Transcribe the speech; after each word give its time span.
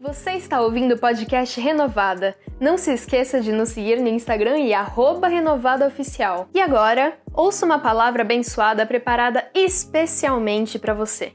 Você 0.00 0.30
está 0.34 0.60
ouvindo 0.60 0.94
o 0.94 0.98
podcast 0.98 1.60
Renovada. 1.60 2.36
Não 2.60 2.78
se 2.78 2.92
esqueça 2.92 3.40
de 3.40 3.50
nos 3.50 3.70
seguir 3.70 4.00
no 4.00 4.06
Instagram 4.06 4.56
e 4.60 4.70
renovadaoficial. 5.28 6.48
E 6.54 6.60
agora, 6.60 7.18
ouça 7.34 7.66
uma 7.66 7.80
palavra 7.80 8.22
abençoada 8.22 8.86
preparada 8.86 9.50
especialmente 9.52 10.78
para 10.78 10.94
você. 10.94 11.32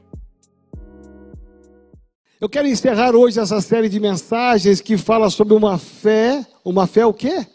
Eu 2.40 2.48
quero 2.48 2.66
encerrar 2.66 3.14
hoje 3.14 3.38
essa 3.38 3.60
série 3.60 3.90
de 3.90 4.00
mensagens 4.00 4.80
que 4.80 4.96
fala 4.96 5.28
sobre 5.28 5.52
uma 5.52 5.76
fé, 5.76 6.42
uma 6.64 6.86
fé 6.86 7.04
o 7.04 7.12
quê? 7.12 7.46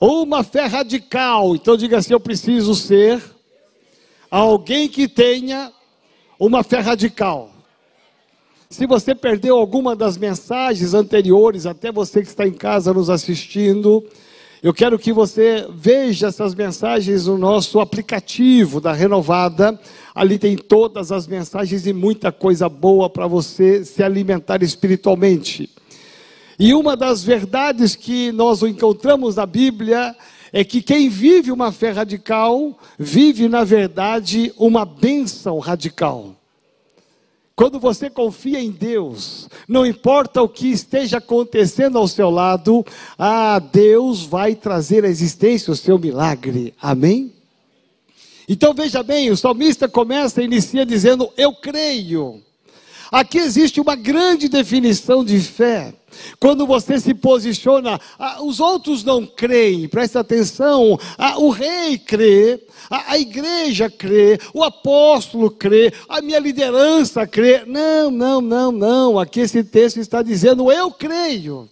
Ou 0.00 0.22
uma 0.22 0.42
fé 0.42 0.64
radical. 0.64 1.54
Então 1.54 1.76
diga 1.76 1.98
assim, 1.98 2.14
eu 2.14 2.20
preciso 2.20 2.74
ser 2.74 3.22
alguém 4.30 4.88
que 4.88 5.06
tenha 5.06 5.70
uma 6.40 6.64
fé 6.64 6.80
radical. 6.80 7.53
Se 8.68 8.86
você 8.86 9.14
perdeu 9.14 9.56
alguma 9.56 9.94
das 9.94 10.16
mensagens 10.16 10.94
anteriores, 10.94 11.66
até 11.66 11.92
você 11.92 12.22
que 12.22 12.28
está 12.28 12.46
em 12.46 12.52
casa 12.52 12.92
nos 12.92 13.10
assistindo, 13.10 14.04
eu 14.62 14.72
quero 14.72 14.98
que 14.98 15.12
você 15.12 15.66
veja 15.70 16.28
essas 16.28 16.54
mensagens 16.54 17.26
no 17.26 17.36
nosso 17.36 17.80
aplicativo 17.80 18.80
da 18.80 18.92
Renovada. 18.92 19.78
Ali 20.14 20.38
tem 20.38 20.56
todas 20.56 21.12
as 21.12 21.26
mensagens 21.26 21.86
e 21.86 21.92
muita 21.92 22.32
coisa 22.32 22.68
boa 22.68 23.10
para 23.10 23.26
você 23.26 23.84
se 23.84 24.02
alimentar 24.02 24.62
espiritualmente. 24.62 25.68
E 26.58 26.72
uma 26.72 26.96
das 26.96 27.22
verdades 27.22 27.94
que 27.94 28.32
nós 28.32 28.62
encontramos 28.62 29.36
na 29.36 29.44
Bíblia 29.44 30.16
é 30.52 30.64
que 30.64 30.80
quem 30.80 31.08
vive 31.08 31.52
uma 31.52 31.70
fé 31.70 31.90
radical, 31.90 32.78
vive, 32.98 33.48
na 33.48 33.64
verdade, 33.64 34.52
uma 34.56 34.84
bênção 34.84 35.58
radical. 35.58 36.34
Quando 37.56 37.78
você 37.78 38.10
confia 38.10 38.60
em 38.60 38.70
Deus, 38.70 39.48
não 39.68 39.86
importa 39.86 40.42
o 40.42 40.48
que 40.48 40.72
esteja 40.72 41.18
acontecendo 41.18 41.96
ao 41.96 42.08
seu 42.08 42.28
lado, 42.28 42.84
ah, 43.16 43.60
Deus 43.60 44.24
vai 44.24 44.56
trazer 44.56 45.04
à 45.04 45.08
existência 45.08 45.72
o 45.72 45.76
seu 45.76 45.96
milagre. 45.96 46.74
Amém? 46.82 47.32
Então 48.48 48.74
veja 48.74 49.04
bem, 49.04 49.30
o 49.30 49.36
salmista 49.36 49.88
começa, 49.88 50.42
inicia 50.42 50.84
dizendo: 50.84 51.30
Eu 51.36 51.54
creio. 51.54 52.42
Aqui 53.14 53.38
existe 53.38 53.80
uma 53.80 53.94
grande 53.94 54.48
definição 54.48 55.24
de 55.24 55.38
fé. 55.38 55.94
Quando 56.40 56.66
você 56.66 56.98
se 56.98 57.14
posiciona, 57.14 58.00
os 58.40 58.58
outros 58.58 59.04
não 59.04 59.24
creem, 59.24 59.86
presta 59.86 60.18
atenção, 60.18 60.98
o 61.38 61.50
rei 61.50 61.96
crê, 61.96 62.60
a, 62.90 63.16
igreja 63.16 63.88
crê, 63.88 64.36
o 64.52 64.64
apóstolo 64.64 65.48
crê, 65.48 65.92
a 66.08 66.20
minha 66.20 66.40
liderança 66.40 67.24
crê. 67.24 67.64
Não, 67.64 68.10
não, 68.10 68.40
não, 68.40 68.72
não. 68.72 69.16
Aqui 69.16 69.38
esse 69.38 69.62
texto 69.62 70.00
está 70.00 70.20
dizendo: 70.20 70.72
eu 70.72 70.90
creio. 70.90 71.68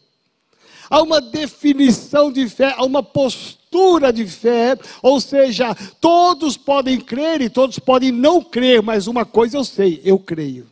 Há 0.88 1.02
uma 1.02 1.20
definição 1.20 2.30
de 2.30 2.48
fé, 2.48 2.72
há 2.76 2.84
uma 2.84 3.02
postura 3.02 4.12
de 4.12 4.28
fé, 4.28 4.78
ou 5.02 5.20
seja, 5.20 5.74
todos 6.00 6.56
podem 6.56 7.00
crer 7.00 7.40
e 7.40 7.50
todos 7.50 7.80
podem 7.80 8.12
não 8.12 8.40
crer, 8.40 8.80
mas 8.80 9.08
uma 9.08 9.24
coisa 9.24 9.56
eu 9.56 9.64
sei, 9.64 10.00
eu 10.04 10.20
creio. 10.20 10.72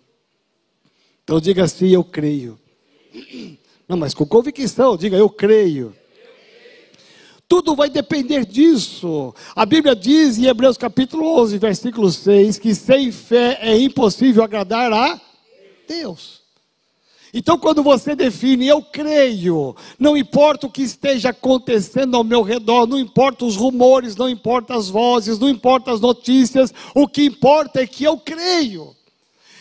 Então 1.31 1.41
diga 1.41 1.63
assim: 1.63 1.87
eu 1.91 2.03
creio. 2.03 2.59
Não, 3.89 3.97
mas 3.97 4.13
com 4.13 4.27
convicção, 4.27 4.97
diga 4.97 5.17
eu 5.17 5.31
creio. 5.31 5.95
Tudo 7.47 7.77
vai 7.77 7.89
depender 7.89 8.45
disso. 8.45 9.33
A 9.55 9.65
Bíblia 9.65 9.95
diz 9.95 10.39
em 10.39 10.47
Hebreus 10.47 10.77
capítulo 10.77 11.25
11, 11.41 11.57
versículo 11.59 12.11
6, 12.11 12.59
que 12.59 12.75
sem 12.75 13.13
fé 13.13 13.59
é 13.61 13.79
impossível 13.79 14.43
agradar 14.43 14.93
a 14.93 15.21
Deus. 15.87 16.41
Então, 17.33 17.57
quando 17.57 17.81
você 17.81 18.17
define, 18.17 18.67
eu 18.67 18.83
creio, 18.83 19.77
não 20.01 20.17
importa 20.17 20.67
o 20.67 20.71
que 20.71 20.83
esteja 20.83 21.29
acontecendo 21.29 22.17
ao 22.17 22.25
meu 22.25 22.43
redor, 22.43 22.89
não 22.89 22.99
importa 22.99 23.45
os 23.45 23.55
rumores, 23.55 24.17
não 24.17 24.29
importa 24.29 24.75
as 24.75 24.89
vozes, 24.89 25.39
não 25.39 25.49
importa 25.49 25.93
as 25.93 26.01
notícias, 26.01 26.75
o 26.93 27.07
que 27.07 27.23
importa 27.23 27.81
é 27.81 27.87
que 27.87 28.03
eu 28.03 28.19
creio. 28.19 28.97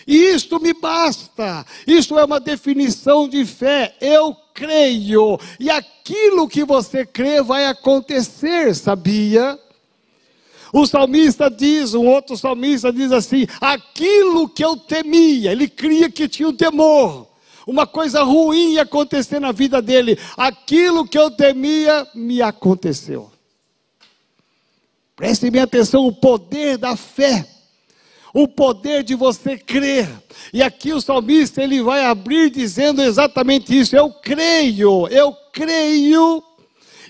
Isto 0.09 0.59
me 0.59 0.73
basta. 0.73 1.63
Isto 1.85 2.17
é 2.17 2.25
uma 2.25 2.39
definição 2.39 3.29
de 3.29 3.45
fé. 3.45 3.95
Eu 4.01 4.35
creio. 4.55 5.39
E 5.59 5.69
aquilo 5.69 6.49
que 6.49 6.65
você 6.65 7.05
crê 7.05 7.43
vai 7.43 7.67
acontecer, 7.67 8.73
sabia? 8.73 9.59
O 10.73 10.87
salmista 10.87 11.47
diz, 11.47 11.93
um 11.93 12.07
outro 12.07 12.35
salmista 12.35 12.91
diz 12.91 13.11
assim: 13.11 13.45
aquilo 13.61 14.49
que 14.49 14.65
eu 14.65 14.75
temia, 14.75 15.51
ele 15.51 15.67
cria 15.67 16.09
que 16.09 16.27
tinha 16.27 16.49
um 16.49 16.55
temor, 16.55 17.27
uma 17.67 17.85
coisa 17.85 18.23
ruim 18.23 18.73
ia 18.73 18.81
acontecer 18.81 19.39
na 19.39 19.51
vida 19.51 19.79
dele, 19.79 20.17
aquilo 20.35 21.07
que 21.07 21.17
eu 21.17 21.29
temia 21.29 22.07
me 22.15 22.41
aconteceu. 22.41 23.31
Preste 25.15 25.49
bem 25.51 25.61
atenção, 25.61 26.07
o 26.07 26.13
poder 26.13 26.77
da 26.77 26.95
fé 26.95 27.58
o 28.33 28.47
poder 28.47 29.03
de 29.03 29.15
você 29.15 29.57
crer. 29.57 30.09
E 30.53 30.61
aqui 30.61 30.93
o 30.93 31.01
salmista 31.01 31.63
ele 31.63 31.81
vai 31.81 32.05
abrir 32.05 32.49
dizendo 32.49 33.01
exatamente 33.01 33.77
isso: 33.77 33.95
eu 33.95 34.09
creio, 34.11 35.07
eu 35.07 35.33
creio. 35.51 36.43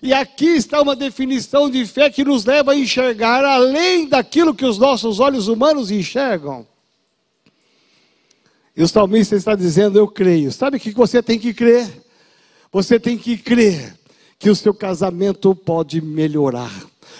E 0.02 0.13
aqui 0.13 0.47
está 0.47 0.81
uma 0.81 0.96
definição 0.96 1.69
de 1.69 1.85
fé 1.85 2.09
que 2.09 2.24
nos 2.24 2.46
leva 2.46 2.72
a 2.72 2.75
enxergar 2.75 3.44
além 3.44 4.07
daquilo 4.07 4.56
que 4.56 4.66
os 4.66 4.78
nossos 4.78 5.19
olhos 5.19 5.47
humanos 5.47 5.91
enxergam. 5.91 6.66
E 8.75 8.81
o 8.81 8.88
salmista 8.88 9.36
está 9.36 9.56
dizendo: 9.56 10.00
Eu 10.00 10.07
creio. 10.07 10.51
Sabe 10.51 10.78
o 10.78 10.80
que 10.80 10.91
você 10.91 11.22
tem 11.22 11.38
que 11.38 11.53
crer? 11.53 11.86
Você 12.72 13.00
tem 13.00 13.18
que 13.18 13.38
crer 13.38 13.94
que 14.38 14.50
o 14.50 14.56
seu 14.56 14.74
casamento 14.74 15.53
pode 15.53 16.00
melhorar. 16.00 16.72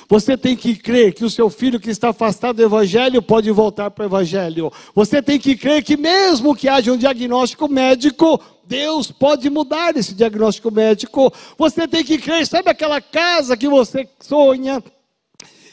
Você 0.10 0.36
tem 0.36 0.56
que 0.56 0.76
crer 0.76 1.14
que 1.14 1.24
o 1.24 1.30
seu 1.30 1.52
filho 1.52 1.80
que 1.80 1.92
está 1.92 2.10
afastado 2.10 2.56
do 2.56 2.64
Evangelho 2.64 3.22
pode 3.22 3.52
voltar 3.52 3.92
para 3.92 4.04
o 4.04 4.08
Evangelho. 4.08 4.74
Você 4.96 5.22
tem 5.22 5.38
que 5.38 5.56
crer 5.56 5.84
que, 5.84 5.96
mesmo 5.96 6.56
que 6.56 6.68
haja 6.68 6.92
um 6.92 6.98
diagnóstico 6.98 7.70
médico, 7.70 8.42
Deus 8.66 9.12
pode 9.12 9.48
mudar 9.52 9.96
esse 9.96 10.16
diagnóstico 10.16 10.72
médico. 10.72 11.32
Você 11.60 11.88
tem 11.88 12.04
que 12.04 12.18
crer, 12.18 12.48
sabe 12.48 12.72
aquela 12.72 13.00
casa 13.00 13.56
que 13.56 13.70
você 13.70 14.10
sonha? 14.20 14.84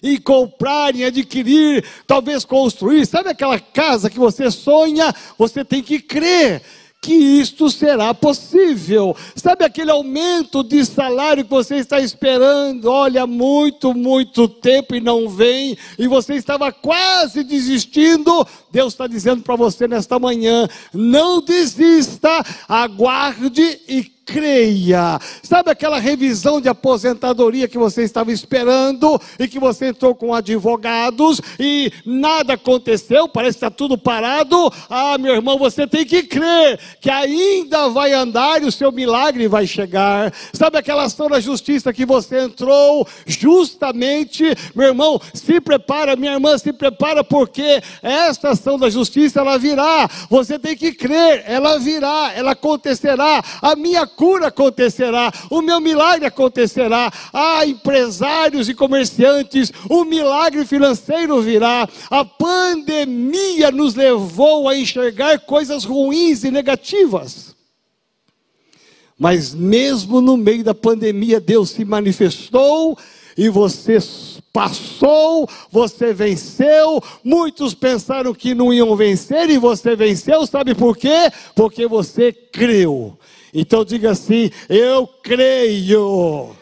em 0.03 0.19
comprar, 0.19 0.95
em 0.95 1.05
adquirir, 1.05 1.83
talvez 2.07 2.45
construir. 2.45 3.07
Sabe 3.07 3.31
aquela 3.31 3.59
casa 3.59 4.11
que 4.11 4.19
você 4.19 4.51
sonha? 4.51 5.13
Você 5.39 5.65
tem 5.65 5.83
que 5.83 5.99
crer 5.99 6.63
que 7.06 7.15
isto 7.15 7.71
será 7.71 8.12
possível. 8.12 9.17
Sabe 9.37 9.65
aquele 9.65 9.93
aumento 9.93 10.65
de 10.65 10.84
salário 10.84 11.44
que 11.44 11.50
você 11.50 11.77
está 11.77 12.00
esperando, 12.00 12.87
olha, 12.91 13.25
muito, 13.28 13.94
muito 13.94 14.49
tempo 14.49 14.97
e 14.97 15.00
não 15.00 15.28
vem, 15.28 15.78
e 15.97 16.09
você 16.09 16.34
estava 16.34 16.72
quase 16.72 17.45
desistindo? 17.45 18.45
Deus 18.72 18.93
está 18.93 19.06
dizendo 19.06 19.41
para 19.43 19.55
você 19.55 19.87
nesta 19.87 20.19
manhã: 20.19 20.69
não 20.93 21.41
desista, 21.41 22.45
aguarde 22.69 23.62
e 23.89 24.16
creia. 24.27 25.21
Sabe 25.43 25.71
aquela 25.71 26.01
revisão 26.01 26.61
de 26.61 26.69
aposentadoria 26.69 27.69
que 27.69 27.79
você 27.79 28.03
estava 28.03 28.33
esperando 28.33 29.21
e 29.39 29.47
que 29.47 29.61
você 29.61 29.87
entrou 29.87 30.15
com 30.15 30.35
advogados 30.35 31.41
e 31.59 31.93
nada 32.05 32.55
aconteceu, 32.55 33.29
parece 33.29 33.59
que 33.59 33.65
está 33.65 33.71
tudo 33.71 33.97
parado? 33.97 34.71
Ah, 34.91 35.17
meu 35.17 35.33
irmão, 35.33 35.57
você 35.57 35.87
tem 35.87 36.05
que 36.05 36.25
crer 36.25 36.79
que 37.01 37.09
ainda 37.09 37.89
vai 37.89 38.13
andar 38.13 38.61
e 38.63 38.67
o 38.67 38.73
seu 38.73 38.91
milagre 38.91 39.47
vai 39.47 39.67
chegar. 39.67 40.35
Sabe 40.53 40.79
aquela 40.79 41.05
ação 41.05 41.29
da 41.29 41.39
justiça 41.39 41.93
que 41.93 42.05
você 42.05 42.41
entrou 42.41 43.07
justamente, 43.25 44.45
meu 44.75 44.89
irmão, 44.89 45.21
se 45.33 45.61
prepara, 45.61 46.17
minha 46.17 46.33
irmã, 46.33 46.59
se 46.59 46.73
prepara 46.73 47.23
porque 47.23 47.81
esta 48.03 48.51
ação 48.51 48.77
da 48.77 48.91
justiça 48.91 49.41
ela 49.41 49.57
virá. 49.57 50.09
Você 50.29 50.59
tem 50.59 50.77
que 50.77 50.93
crer, 50.93 51.45
ela 51.47 51.79
virá, 51.79 52.33
ela 52.34 52.53
acontecerá. 52.53 53.43
A 53.63 53.77
minha 53.77 54.07
cura 54.16 54.48
acontecerá, 54.48 55.30
o 55.51 55.60
meu 55.60 55.80
milagre 55.80 56.27
acontecerá. 56.27 57.13
Ah, 57.33 57.66
empresários 57.66 58.68
e 58.68 58.74
comerciantes, 58.74 59.71
o 59.89 60.04
milagre 60.04 60.65
financeiro 60.65 61.41
virá. 61.42 61.86
A 62.10 62.24
pandemia 62.24 63.71
nos 63.71 63.95
levou 63.95 64.68
a 64.68 64.77
enxergar 64.77 65.39
coisas 65.41 65.84
ruins 65.84 66.42
e 66.42 66.51
negativas. 66.51 67.54
Mas 69.18 69.54
mesmo 69.54 70.21
no 70.21 70.36
meio 70.36 70.65
da 70.65 70.74
pandemia, 70.74 71.41
Deus 71.41 71.71
se 71.71 71.84
manifestou 71.84 72.98
e 73.36 73.48
você 73.48 73.98
passou, 74.53 75.48
você 75.71 76.12
venceu. 76.12 77.03
Muitos 77.22 77.74
pensaram 77.74 78.34
que 78.34 78.54
não 78.54 78.72
iam 78.72 78.95
vencer 78.97 79.51
e 79.51 79.59
você 79.59 79.95
venceu, 79.95 80.47
sabe 80.47 80.74
por 80.74 80.97
quê? 80.97 81.30
Porque 81.54 81.86
você 81.86 82.33
creu. 82.33 83.19
Então 83.53 83.84
diga 83.84 84.10
assim: 84.10 84.51
Eu 84.69 85.07
creio. 85.07 86.54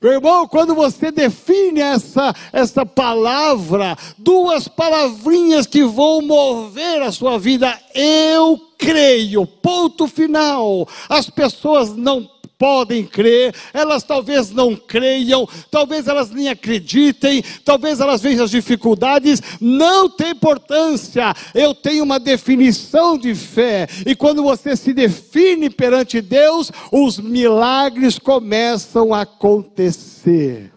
Meu 0.00 0.12
irmão, 0.12 0.46
quando 0.46 0.76
você 0.76 1.10
define 1.10 1.80
essa, 1.80 2.32
essa 2.52 2.86
palavra, 2.86 3.96
duas 4.16 4.68
palavrinhas 4.68 5.66
que 5.66 5.82
vão 5.82 6.22
mover 6.22 7.02
a 7.02 7.10
sua 7.10 7.36
vida, 7.36 7.76
eu 7.94 8.67
creio. 8.78 9.44
Ponto 9.44 10.06
final. 10.06 10.88
As 11.08 11.28
pessoas 11.28 11.94
não 11.96 12.30
podem 12.58 13.06
crer, 13.06 13.54
elas 13.72 14.02
talvez 14.02 14.50
não 14.50 14.74
creiam, 14.74 15.48
talvez 15.70 16.08
elas 16.08 16.30
nem 16.30 16.48
acreditem, 16.48 17.42
talvez 17.64 18.00
elas 18.00 18.20
vejam 18.20 18.44
as 18.44 18.50
dificuldades, 18.50 19.40
não 19.60 20.10
tem 20.10 20.30
importância. 20.30 21.32
Eu 21.54 21.72
tenho 21.72 22.02
uma 22.02 22.18
definição 22.18 23.16
de 23.16 23.34
fé, 23.34 23.86
e 24.04 24.14
quando 24.16 24.42
você 24.42 24.76
se 24.76 24.92
define 24.92 25.70
perante 25.70 26.20
Deus, 26.20 26.72
os 26.90 27.20
milagres 27.20 28.18
começam 28.18 29.14
a 29.14 29.20
acontecer. 29.20 30.72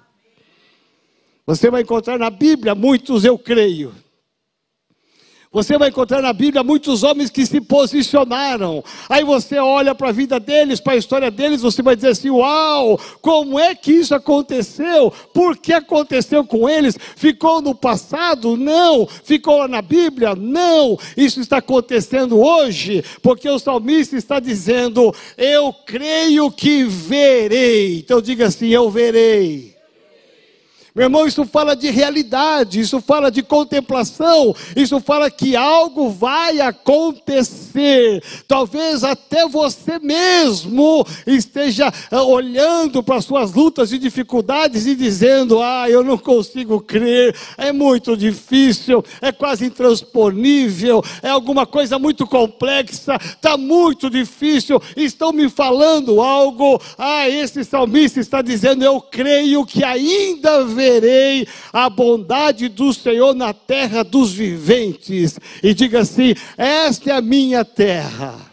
Você 1.47 1.71
vai 1.71 1.81
encontrar 1.81 2.19
na 2.19 2.29
Bíblia 2.29 2.75
muitos 2.75 3.25
eu 3.25 3.37
creio. 3.37 3.93
Você 5.53 5.77
vai 5.77 5.89
encontrar 5.89 6.21
na 6.21 6.31
Bíblia 6.31 6.63
muitos 6.63 7.03
homens 7.03 7.29
que 7.29 7.45
se 7.45 7.59
posicionaram. 7.59 8.81
Aí 9.09 9.21
você 9.21 9.57
olha 9.59 9.93
para 9.93 10.07
a 10.07 10.13
vida 10.13 10.39
deles, 10.39 10.79
para 10.79 10.93
a 10.93 10.95
história 10.95 11.29
deles, 11.29 11.61
você 11.61 11.81
vai 11.81 11.93
dizer 11.93 12.07
assim: 12.11 12.29
Uau, 12.29 12.97
como 13.21 13.59
é 13.59 13.75
que 13.75 13.91
isso 13.91 14.15
aconteceu? 14.15 15.11
Por 15.33 15.57
que 15.57 15.73
aconteceu 15.73 16.45
com 16.45 16.69
eles? 16.69 16.97
Ficou 17.17 17.61
no 17.61 17.75
passado? 17.75 18.55
Não. 18.55 19.05
Ficou 19.05 19.57
lá 19.57 19.67
na 19.67 19.81
Bíblia? 19.81 20.35
Não. 20.35 20.97
Isso 21.17 21.41
está 21.41 21.57
acontecendo 21.57 22.39
hoje, 22.39 23.03
porque 23.21 23.49
o 23.49 23.59
salmista 23.59 24.15
está 24.15 24.39
dizendo: 24.39 25.13
Eu 25.37 25.73
creio 25.85 26.49
que 26.49 26.85
verei. 26.85 27.99
Então 27.99 28.21
diga 28.21 28.47
assim: 28.47 28.69
Eu 28.69 28.89
verei. 28.89 29.80
Meu 30.93 31.05
irmão, 31.05 31.25
isso 31.25 31.45
fala 31.45 31.73
de 31.73 31.89
realidade, 31.89 32.81
isso 32.81 32.99
fala 32.99 33.31
de 33.31 33.41
contemplação, 33.41 34.53
isso 34.75 34.99
fala 34.99 35.31
que 35.31 35.55
algo 35.55 36.09
vai 36.09 36.59
acontecer. 36.59 38.21
Talvez 38.45 39.01
até 39.01 39.47
você 39.47 39.99
mesmo 39.99 41.07
esteja 41.25 41.93
ah, 42.11 42.23
olhando 42.23 43.01
para 43.01 43.21
suas 43.21 43.53
lutas 43.53 43.93
e 43.93 43.97
dificuldades 43.97 44.85
e 44.85 44.93
dizendo: 44.93 45.61
Ah, 45.61 45.89
eu 45.89 46.03
não 46.03 46.17
consigo 46.17 46.81
crer, 46.81 47.37
é 47.57 47.71
muito 47.71 48.17
difícil, 48.17 49.01
é 49.21 49.31
quase 49.31 49.65
intransponível, 49.65 51.01
é 51.23 51.29
alguma 51.29 51.65
coisa 51.65 51.97
muito 51.97 52.27
complexa, 52.27 53.15
está 53.15 53.55
muito 53.55 54.09
difícil. 54.09 54.81
Estão 54.97 55.31
me 55.31 55.49
falando 55.49 56.19
algo. 56.19 56.81
Ah, 56.97 57.29
esse 57.29 57.63
salmista 57.63 58.19
está 58.19 58.41
dizendo: 58.41 58.83
Eu 58.83 58.99
creio 58.99 59.65
que 59.65 59.85
ainda 59.85 60.65
vem 60.65 60.80
verei 60.81 61.47
a 61.71 61.89
bondade 61.89 62.67
do 62.67 62.91
Senhor 62.91 63.35
na 63.35 63.53
terra 63.53 64.03
dos 64.03 64.31
viventes. 64.33 65.39
E 65.61 65.73
diga 65.73 65.99
assim: 65.99 66.33
esta 66.57 67.11
é 67.11 67.13
a 67.13 67.21
minha 67.21 67.63
terra. 67.63 68.50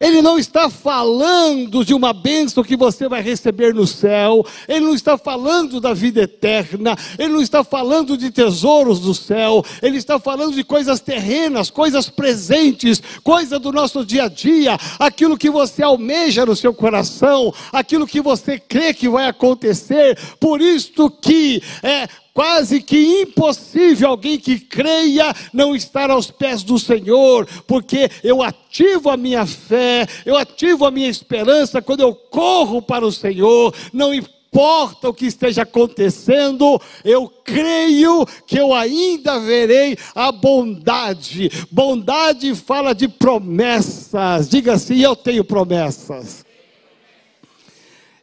Ele 0.00 0.22
não 0.22 0.38
está 0.38 0.70
falando 0.70 1.84
de 1.84 1.94
uma 1.94 2.12
bênção 2.12 2.62
que 2.62 2.76
você 2.76 3.08
vai 3.08 3.22
receber 3.22 3.74
no 3.74 3.86
céu, 3.86 4.44
ele 4.68 4.80
não 4.80 4.94
está 4.94 5.18
falando 5.18 5.80
da 5.80 5.92
vida 5.92 6.22
eterna, 6.22 6.96
ele 7.18 7.32
não 7.32 7.40
está 7.40 7.64
falando 7.64 8.16
de 8.16 8.30
tesouros 8.30 9.00
do 9.00 9.14
céu, 9.14 9.64
ele 9.82 9.98
está 9.98 10.18
falando 10.18 10.54
de 10.54 10.62
coisas 10.62 11.00
terrenas, 11.00 11.70
coisas 11.70 12.08
presentes, 12.08 13.02
coisa 13.22 13.58
do 13.58 13.72
nosso 13.72 14.04
dia 14.04 14.24
a 14.24 14.28
dia, 14.28 14.78
aquilo 14.98 15.36
que 15.36 15.50
você 15.50 15.82
almeja 15.82 16.46
no 16.46 16.54
seu 16.54 16.72
coração, 16.72 17.52
aquilo 17.72 18.06
que 18.06 18.20
você 18.20 18.58
crê 18.58 18.94
que 18.94 19.08
vai 19.08 19.26
acontecer. 19.26 20.18
Por 20.38 20.60
isto 20.60 21.10
que 21.10 21.62
é 21.82 22.08
quase 22.38 22.80
que 22.80 23.22
impossível 23.22 24.10
alguém 24.10 24.38
que 24.38 24.60
creia 24.60 25.34
não 25.52 25.74
estar 25.74 26.08
aos 26.08 26.30
pés 26.30 26.62
do 26.62 26.78
Senhor, 26.78 27.48
porque 27.66 28.08
eu 28.22 28.44
ativo 28.44 29.10
a 29.10 29.16
minha 29.16 29.44
fé, 29.44 30.06
eu 30.24 30.36
ativo 30.36 30.86
a 30.86 30.90
minha 30.92 31.08
esperança 31.08 31.82
quando 31.82 31.98
eu 31.98 32.14
corro 32.14 32.80
para 32.80 33.04
o 33.04 33.10
Senhor, 33.10 33.74
não 33.92 34.14
importa 34.14 35.08
o 35.08 35.12
que 35.12 35.26
esteja 35.26 35.62
acontecendo, 35.62 36.80
eu 37.04 37.28
creio 37.42 38.24
que 38.46 38.56
eu 38.56 38.72
ainda 38.72 39.40
verei 39.40 39.98
a 40.14 40.30
bondade. 40.30 41.50
Bondade 41.72 42.54
fala 42.54 42.94
de 42.94 43.08
promessas. 43.08 44.48
Diga 44.48 44.74
assim: 44.74 45.00
eu 45.00 45.16
tenho 45.16 45.42
promessas. 45.42 46.44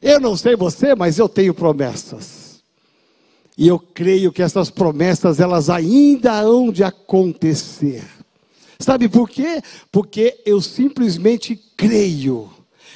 Eu 0.02 0.22
não 0.22 0.38
sei 0.38 0.56
você, 0.56 0.96
mas 0.96 1.20
eu 1.20 1.28
tenho 1.28 1.54
promessas. 1.54 2.35
E 3.58 3.68
eu 3.68 3.80
creio 3.80 4.32
que 4.32 4.42
essas 4.42 4.70
promessas 4.70 5.40
elas 5.40 5.70
ainda 5.70 6.34
hão 6.34 6.72
de 6.72 6.84
acontecer. 6.84 8.04
Sabe 8.78 9.08
por 9.08 9.30
quê? 9.30 9.62
Porque 9.92 10.42
eu 10.46 10.62
simplesmente 10.62 11.56
creio. 11.78 12.50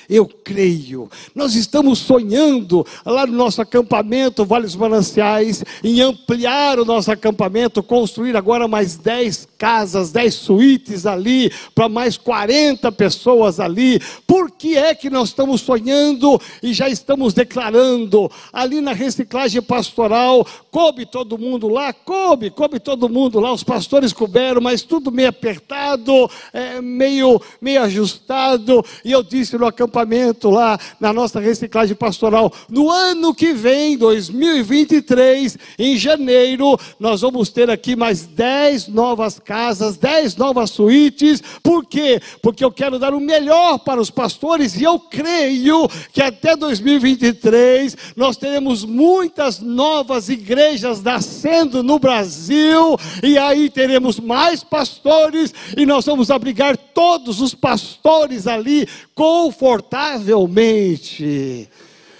Eu 0.09 0.25
creio. 0.25 1.07
Nós 1.35 1.53
estamos 1.53 2.00
sonhando 2.00 2.83
lá 3.06 3.27
no 3.27 3.33
nosso 3.33 3.61
acampamento, 3.61 4.44
Vales 4.44 4.75
Mananciais, 4.75 5.63
em 5.83 6.01
ampliar 6.01 6.79
o 6.79 6.85
nosso 6.85 7.11
acampamento, 7.11 7.83
construir 7.83 8.35
agora 8.35 8.67
mais 8.67 8.95
10 8.95 9.47
casas, 9.56 10.11
10 10.11 10.33
suítes 10.33 11.06
ali, 11.06 11.51
para 11.75 11.88
mais 11.88 12.17
40 12.17 12.91
pessoas 12.91 13.59
ali. 13.59 14.01
Por 14.25 14.50
que 14.50 14.75
é 14.75 14.95
que 14.95 15.09
nós 15.09 15.29
estamos 15.29 15.61
sonhando 15.61 16.41
e 16.63 16.73
já 16.73 16.89
estamos 16.89 17.33
declarando? 17.33 18.31
Ali 18.51 18.81
na 18.81 18.94
reciclagem 18.94 19.62
pastoral, 19.62 20.44
coube 20.71 21.06
todo 21.06 21.38
mundo 21.38 21.68
lá, 21.68 21.92
coube, 21.92 22.50
coube 22.50 22.80
todo 22.80 23.10
mundo 23.10 23.39
lá, 23.39 23.51
os 23.51 23.63
pastores 23.63 24.13
couberam, 24.13 24.62
mas 24.62 24.81
tudo 24.81 25.12
meio 25.12 25.30
apertado, 25.30 26.30
é, 26.54 26.81
meio, 26.81 27.42
meio 27.60 27.81
ajustado. 27.83 28.86
E 29.04 29.12
eu 29.12 29.24
disse 29.24 29.57
no 29.57 29.66
acampamento, 29.66 30.50
lá 30.50 30.80
na 31.00 31.12
nossa 31.12 31.39
reciclagem 31.39 31.95
pastoral. 31.95 32.51
No 32.69 32.89
ano 32.89 33.33
que 33.33 33.54
vem, 33.54 33.98
2023, 33.98 35.57
em 35.77 35.98
janeiro, 35.98 36.80
nós 37.00 37.22
vamos 37.22 37.50
ter 37.50 37.69
aqui 37.69 37.95
mais 37.95 38.25
10 38.25 38.89
novas 38.89 39.39
casas, 39.39 39.98
10 39.98 40.36
novas 40.36 40.69
suítes. 40.69 41.42
Por 41.63 41.86
quê? 41.86 42.22
Porque 42.42 42.63
eu 42.63 42.72
quero 42.72 43.00
dar 43.00 43.13
o 43.13 43.19
melhor 43.19 43.80
para 43.80 44.00
os 44.00 44.12
pastores 44.12 44.75
e 44.75 44.83
eu 44.83 45.00
creio 45.00 45.89
que 46.13 46.22
até 46.22 46.56
2023 46.56 47.98
nós 48.15 48.38
teremos 48.38 48.86
muitas 48.86 49.60
novas 49.60 50.30
igrejas 50.30 50.58
nascendo 51.01 51.81
no 51.83 51.97
Brasil 51.97 52.97
e 53.23 53.38
aí 53.38 53.69
teremos 53.69 54.19
mais 54.19 54.61
pastores 54.63 55.53
e 55.77 55.85
nós 55.85 56.06
vamos 56.06 56.29
abrigar 56.31 56.75
todos 56.77 57.39
os 57.41 57.55
pastores 57.55 58.48
ali 58.48 58.88
confortavelmente. 59.15 61.69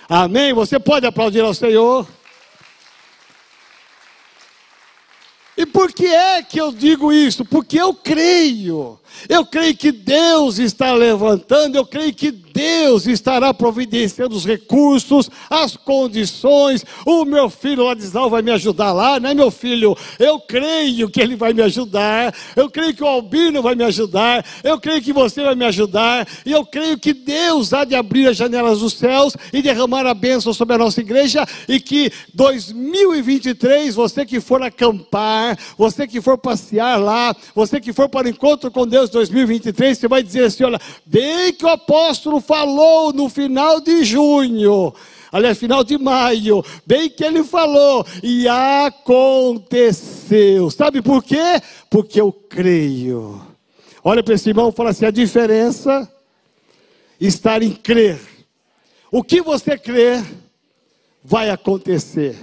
Amém? 0.07 0.53
Você 0.53 0.79
pode 0.79 1.05
aplaudir 1.05 1.41
ao 1.41 1.53
Senhor? 1.53 2.07
E 5.59 5.65
por 5.65 5.91
que 5.91 6.07
é 6.07 6.41
que 6.41 6.59
eu 6.59 6.71
digo 6.71 7.11
isso? 7.11 7.43
Porque 7.43 7.77
eu 7.77 7.93
creio. 7.93 8.97
Eu 9.27 9.45
creio 9.45 9.75
que 9.75 9.91
Deus 9.91 10.59
está 10.59 10.93
levantando, 10.93 11.75
eu 11.75 11.85
creio 11.85 12.13
que 12.13 12.31
Deus 12.59 13.07
estará 13.07 13.53
providenciando 13.53 14.35
os 14.35 14.45
recursos, 14.45 15.29
as 15.49 15.77
condições. 15.77 16.83
O 17.05 17.23
meu 17.23 17.49
filho 17.49 17.85
Ladislau 17.85 18.29
vai 18.29 18.41
me 18.41 18.51
ajudar 18.51 18.91
lá, 18.91 19.17
né, 19.17 19.33
meu 19.33 19.49
filho? 19.49 19.95
Eu 20.19 20.41
creio 20.41 21.09
que 21.09 21.21
ele 21.21 21.37
vai 21.37 21.53
me 21.53 21.61
ajudar. 21.61 22.35
Eu 22.57 22.69
creio 22.69 22.93
que 22.93 23.01
o 23.01 23.07
Albino 23.07 23.61
vai 23.61 23.75
me 23.75 23.85
ajudar. 23.85 24.45
Eu 24.61 24.77
creio 24.77 25.01
que 25.01 25.13
você 25.13 25.41
vai 25.41 25.55
me 25.55 25.63
ajudar. 25.63 26.27
E 26.45 26.51
eu 26.51 26.65
creio 26.65 26.99
que 26.99 27.13
Deus 27.13 27.71
há 27.71 27.85
de 27.85 27.95
abrir 27.95 28.27
as 28.27 28.35
janelas 28.35 28.79
dos 28.79 28.93
céus 28.93 29.37
e 29.53 29.61
derramar 29.61 30.05
a 30.05 30.13
bênção 30.13 30.53
sobre 30.53 30.75
a 30.75 30.79
nossa 30.79 30.99
igreja. 30.99 31.47
E 31.65 31.79
que 31.79 32.11
2023, 32.33 33.95
você 33.95 34.25
que 34.25 34.41
for 34.41 34.61
acampar, 34.61 35.57
você 35.77 36.05
que 36.05 36.19
for 36.19 36.37
passear 36.37 36.99
lá, 36.99 37.33
você 37.55 37.79
que 37.79 37.93
for 37.93 38.09
para 38.09 38.27
o 38.27 38.29
encontro 38.29 38.69
com 38.69 38.85
Deus 38.85 38.98
2023, 39.07 39.97
você 39.97 40.07
vai 40.07 40.21
dizer 40.23 40.43
assim: 40.45 40.63
olha, 40.63 40.81
bem 41.05 41.53
que 41.53 41.63
o 41.63 41.69
apóstolo 41.69 42.41
falou 42.41 43.13
no 43.13 43.29
final 43.29 43.79
de 43.79 44.03
junho, 44.03 44.93
aliás, 45.31 45.57
final 45.57 45.83
de 45.83 45.97
maio, 45.97 46.65
bem 46.85 47.09
que 47.09 47.23
ele 47.23 47.43
falou, 47.43 48.05
e 48.21 48.47
aconteceu. 48.47 49.89
Sabe 50.71 51.01
por 51.01 51.23
quê? 51.23 51.61
Porque 51.89 52.19
eu 52.19 52.33
creio. 52.33 53.41
Olha 54.03 54.21
para 54.23 54.33
esse 54.33 54.49
irmão 54.49 54.69
e 54.69 54.73
fala 54.73 54.89
assim: 54.89 55.05
a 55.05 55.11
diferença 55.11 56.11
está 57.19 57.57
em 57.59 57.71
crer. 57.71 58.19
O 59.11 59.23
que 59.23 59.41
você 59.41 59.77
crer 59.77 60.23
vai 61.23 61.49
acontecer, 61.49 62.35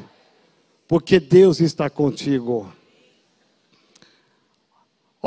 porque 0.87 1.19
Deus 1.19 1.61
está 1.61 1.89
contigo. 1.91 2.73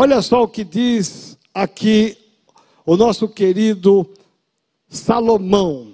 Olha 0.01 0.21
só 0.21 0.43
o 0.43 0.47
que 0.47 0.63
diz 0.63 1.37
aqui 1.53 2.17
o 2.85 2.95
nosso 2.95 3.27
querido 3.27 4.09
Salomão. 4.87 5.91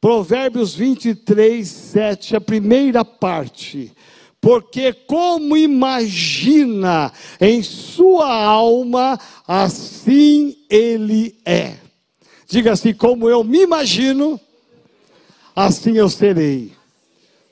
Provérbios 0.00 0.74
23, 0.74 1.64
7, 1.68 2.34
a 2.34 2.40
primeira 2.40 3.04
parte. 3.04 3.92
porque 4.40 4.92
como 4.92 5.56
imagina 5.56 7.12
em 7.40 7.62
sua 7.62 8.28
alma, 8.28 9.16
assim 9.46 10.56
ele 10.68 11.38
é. 11.44 11.76
Diga 12.48 12.72
assim: 12.72 12.92
como 12.92 13.30
eu 13.30 13.44
me 13.44 13.62
imagino, 13.62 14.40
assim 15.54 15.96
eu 15.96 16.10
serei. 16.10 16.72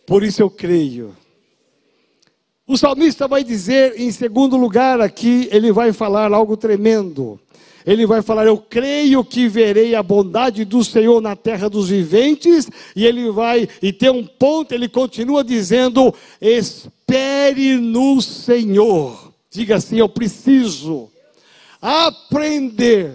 Por 0.04 0.24
isso 0.24 0.42
eu 0.42 0.50
creio. 0.50 1.16
O 2.70 2.76
salmista 2.76 3.26
vai 3.26 3.42
dizer, 3.42 3.98
em 3.98 4.12
segundo 4.12 4.56
lugar, 4.56 5.00
aqui, 5.00 5.48
ele 5.50 5.72
vai 5.72 5.92
falar 5.92 6.32
algo 6.32 6.56
tremendo. 6.56 7.36
Ele 7.84 8.06
vai 8.06 8.22
falar: 8.22 8.46
Eu 8.46 8.58
creio 8.58 9.24
que 9.24 9.48
verei 9.48 9.96
a 9.96 10.04
bondade 10.04 10.64
do 10.64 10.84
Senhor 10.84 11.20
na 11.20 11.34
terra 11.34 11.68
dos 11.68 11.88
viventes. 11.88 12.70
E 12.94 13.04
ele 13.04 13.28
vai, 13.32 13.68
e 13.82 13.92
tem 13.92 14.08
um 14.10 14.24
ponto, 14.24 14.72
ele 14.72 14.88
continua 14.88 15.42
dizendo: 15.42 16.14
Espere 16.40 17.74
no 17.76 18.22
Senhor. 18.22 19.32
Diga 19.50 19.74
assim: 19.74 19.98
Eu 19.98 20.08
preciso 20.08 21.10
aprender 21.82 23.14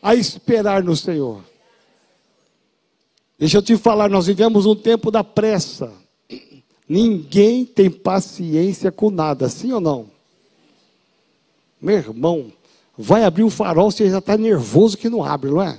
a 0.00 0.14
esperar 0.14 0.82
no 0.82 0.96
Senhor. 0.96 1.44
Deixa 3.38 3.58
eu 3.58 3.62
te 3.62 3.76
falar, 3.76 4.08
nós 4.08 4.28
vivemos 4.28 4.64
um 4.64 4.74
tempo 4.74 5.10
da 5.10 5.22
pressa. 5.22 6.07
Ninguém 6.88 7.64
tem 7.66 7.90
paciência 7.90 8.90
com 8.90 9.10
nada, 9.10 9.48
sim 9.48 9.72
ou 9.72 9.80
não? 9.80 10.06
Meu 11.80 11.96
irmão, 11.96 12.50
vai 12.96 13.24
abrir 13.24 13.42
o 13.42 13.50
farol, 13.50 13.90
você 13.90 14.08
já 14.08 14.18
está 14.18 14.36
nervoso 14.36 14.96
que 14.96 15.08
não 15.08 15.22
abre, 15.22 15.50
não 15.50 15.62
é? 15.62 15.78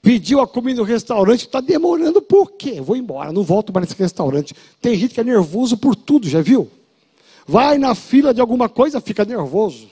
Pediu 0.00 0.40
a 0.40 0.46
comida 0.46 0.80
no 0.80 0.86
restaurante, 0.86 1.46
está 1.46 1.60
demorando 1.60 2.20
por 2.20 2.52
quê? 2.52 2.80
Vou 2.80 2.94
embora, 2.94 3.32
não 3.32 3.42
volto 3.42 3.72
mais 3.72 3.88
nesse 3.88 4.00
restaurante. 4.00 4.54
Tem 4.80 4.94
gente 4.96 5.14
que 5.14 5.20
é 5.20 5.24
nervoso 5.24 5.78
por 5.78 5.96
tudo, 5.96 6.28
já 6.28 6.42
viu? 6.42 6.70
Vai 7.46 7.78
na 7.78 7.94
fila 7.94 8.32
de 8.32 8.40
alguma 8.40 8.68
coisa, 8.68 9.00
fica 9.00 9.24
nervoso. 9.24 9.88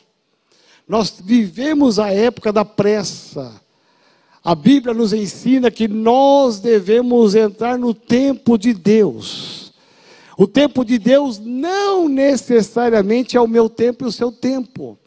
Nós 0.86 1.14
vivemos 1.18 1.98
a 1.98 2.10
época 2.10 2.52
da 2.52 2.64
pressa. 2.64 3.60
A 4.44 4.56
Bíblia 4.56 4.92
nos 4.92 5.12
ensina 5.12 5.70
que 5.70 5.86
nós 5.86 6.58
devemos 6.58 7.36
entrar 7.36 7.78
no 7.78 7.94
tempo 7.94 8.58
de 8.58 8.74
Deus. 8.74 9.72
O 10.36 10.48
tempo 10.48 10.84
de 10.84 10.98
Deus 10.98 11.38
não 11.38 12.08
necessariamente 12.08 13.36
é 13.36 13.40
o 13.40 13.46
meu 13.46 13.68
tempo 13.68 14.04
e 14.04 14.08
o 14.08 14.12
seu 14.12 14.32
tempo. 14.32 14.98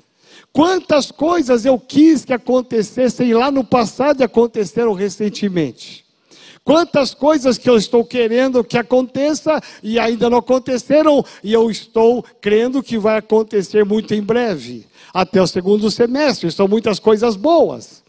Quantas 0.53 1.11
coisas 1.11 1.65
eu 1.65 1.77
quis 1.77 2.23
que 2.23 2.31
acontecessem 2.31 3.33
lá 3.33 3.51
no 3.51 3.61
passado 3.61 4.21
e 4.21 4.23
aconteceram 4.23 4.93
recentemente. 4.93 6.05
Quantas 6.63 7.13
coisas 7.13 7.57
que 7.57 7.69
eu 7.69 7.75
estou 7.75 8.05
querendo 8.05 8.63
que 8.63 8.77
aconteça 8.77 9.61
e 9.83 9.99
ainda 9.99 10.29
não 10.29 10.37
aconteceram 10.37 11.25
e 11.43 11.51
eu 11.51 11.69
estou 11.69 12.23
crendo 12.39 12.81
que 12.81 12.97
vai 12.97 13.17
acontecer 13.17 13.83
muito 13.83 14.13
em 14.13 14.21
breve, 14.21 14.87
até 15.13 15.41
o 15.41 15.47
segundo 15.47 15.91
semestre. 15.91 16.49
São 16.49 16.69
muitas 16.69 16.99
coisas 16.99 17.35
boas. 17.35 18.04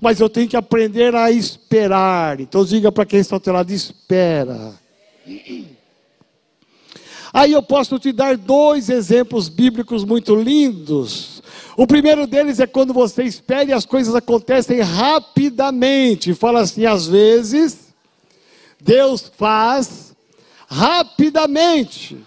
Mas 0.00 0.20
eu 0.20 0.28
tenho 0.28 0.48
que 0.48 0.56
aprender 0.56 1.14
a 1.14 1.30
esperar. 1.30 2.40
Então 2.40 2.64
diga 2.64 2.92
para 2.92 3.06
quem 3.06 3.20
está 3.20 3.36
ao 3.36 3.40
teu 3.40 3.52
lado, 3.52 3.70
espera. 3.72 4.74
Aí 7.32 7.52
eu 7.52 7.62
posso 7.62 7.98
te 7.98 8.12
dar 8.12 8.36
dois 8.36 8.88
exemplos 8.88 9.48
bíblicos 9.48 10.04
muito 10.04 10.34
lindos. 10.34 11.42
O 11.76 11.86
primeiro 11.86 12.26
deles 12.26 12.58
é 12.58 12.66
quando 12.66 12.92
você 12.92 13.22
espera 13.22 13.70
e 13.70 13.72
as 13.72 13.84
coisas 13.84 14.14
acontecem 14.14 14.80
rapidamente. 14.80 16.34
Fala 16.34 16.60
assim, 16.60 16.86
às 16.86 17.06
vezes, 17.06 17.94
Deus 18.80 19.30
faz 19.36 20.14
rapidamente. 20.66 22.18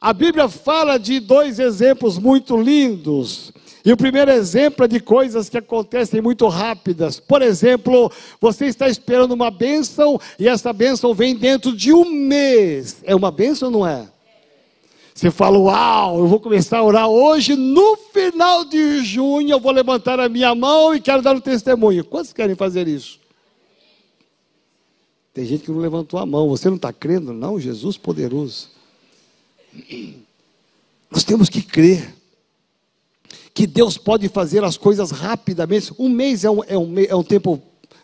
A 0.00 0.12
Bíblia 0.12 0.48
fala 0.48 0.98
de 0.98 1.20
dois 1.20 1.58
exemplos 1.58 2.18
muito 2.18 2.56
lindos. 2.56 3.52
E 3.84 3.92
o 3.92 3.96
primeiro 3.96 4.30
exemplo 4.30 4.84
é 4.84 4.88
de 4.88 5.00
coisas 5.00 5.48
que 5.48 5.56
acontecem 5.56 6.20
muito 6.20 6.46
rápidas. 6.48 7.18
Por 7.18 7.40
exemplo, 7.40 8.12
você 8.40 8.66
está 8.66 8.88
esperando 8.88 9.32
uma 9.32 9.50
bênção 9.50 10.20
e 10.38 10.46
essa 10.46 10.72
bênção 10.72 11.14
vem 11.14 11.34
dentro 11.34 11.74
de 11.74 11.92
um 11.92 12.04
mês. 12.10 12.98
É 13.04 13.14
uma 13.14 13.30
bênção 13.30 13.68
ou 13.68 13.72
não 13.72 13.86
é? 13.86 14.06
Você 15.14 15.30
fala, 15.30 15.58
uau, 15.58 16.18
eu 16.18 16.26
vou 16.26 16.40
começar 16.40 16.78
a 16.78 16.84
orar 16.84 17.08
hoje, 17.08 17.54
no 17.54 17.96
final 17.96 18.64
de 18.64 19.04
junho 19.04 19.50
eu 19.50 19.60
vou 19.60 19.72
levantar 19.72 20.20
a 20.20 20.28
minha 20.28 20.54
mão 20.54 20.94
e 20.94 21.00
quero 21.00 21.20
dar 21.20 21.34
um 21.34 21.40
testemunho. 21.40 22.04
Quantos 22.04 22.32
querem 22.32 22.54
fazer 22.54 22.86
isso? 22.86 23.18
Tem 25.32 25.44
gente 25.44 25.64
que 25.64 25.70
não 25.70 25.78
levantou 25.78 26.18
a 26.18 26.26
mão. 26.26 26.48
Você 26.48 26.68
não 26.68 26.76
está 26.76 26.92
crendo? 26.92 27.32
Não, 27.32 27.58
Jesus 27.58 27.96
poderoso. 27.96 28.68
Nós 31.10 31.24
temos 31.24 31.48
que 31.48 31.62
crer 31.62 32.14
que 33.54 33.66
Deus 33.66 33.98
pode 33.98 34.28
fazer 34.28 34.64
as 34.64 34.76
coisas 34.76 35.10
rapidamente. 35.10 35.92
Um 35.98 36.08
mês 36.08 36.44
é 36.44 36.50
um, 36.50 36.64
é 36.64 36.78
um, 36.78 36.98
é 36.98 37.14
um 37.14 37.22
tempo 37.22 37.60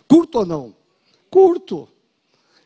curto 0.09 0.38
ou 0.38 0.47
não? 0.47 0.75
Curto. 1.31 1.88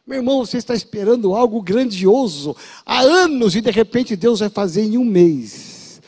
Meu 0.06 0.18
irmão, 0.18 0.44
você 0.44 0.56
está 0.56 0.74
esperando 0.74 1.34
algo 1.34 1.62
grandioso 1.62 2.56
há 2.84 3.00
anos 3.00 3.54
e 3.54 3.60
de 3.60 3.70
repente 3.70 4.16
Deus 4.16 4.40
vai 4.40 4.48
fazer 4.48 4.82
em 4.82 4.98
um 4.98 5.04
mês. 5.04 6.00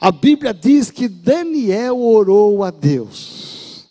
A 0.00 0.10
Bíblia 0.12 0.52
diz 0.52 0.90
que 0.90 1.08
Daniel 1.08 1.98
orou 2.00 2.62
a 2.62 2.70
Deus. 2.70 3.88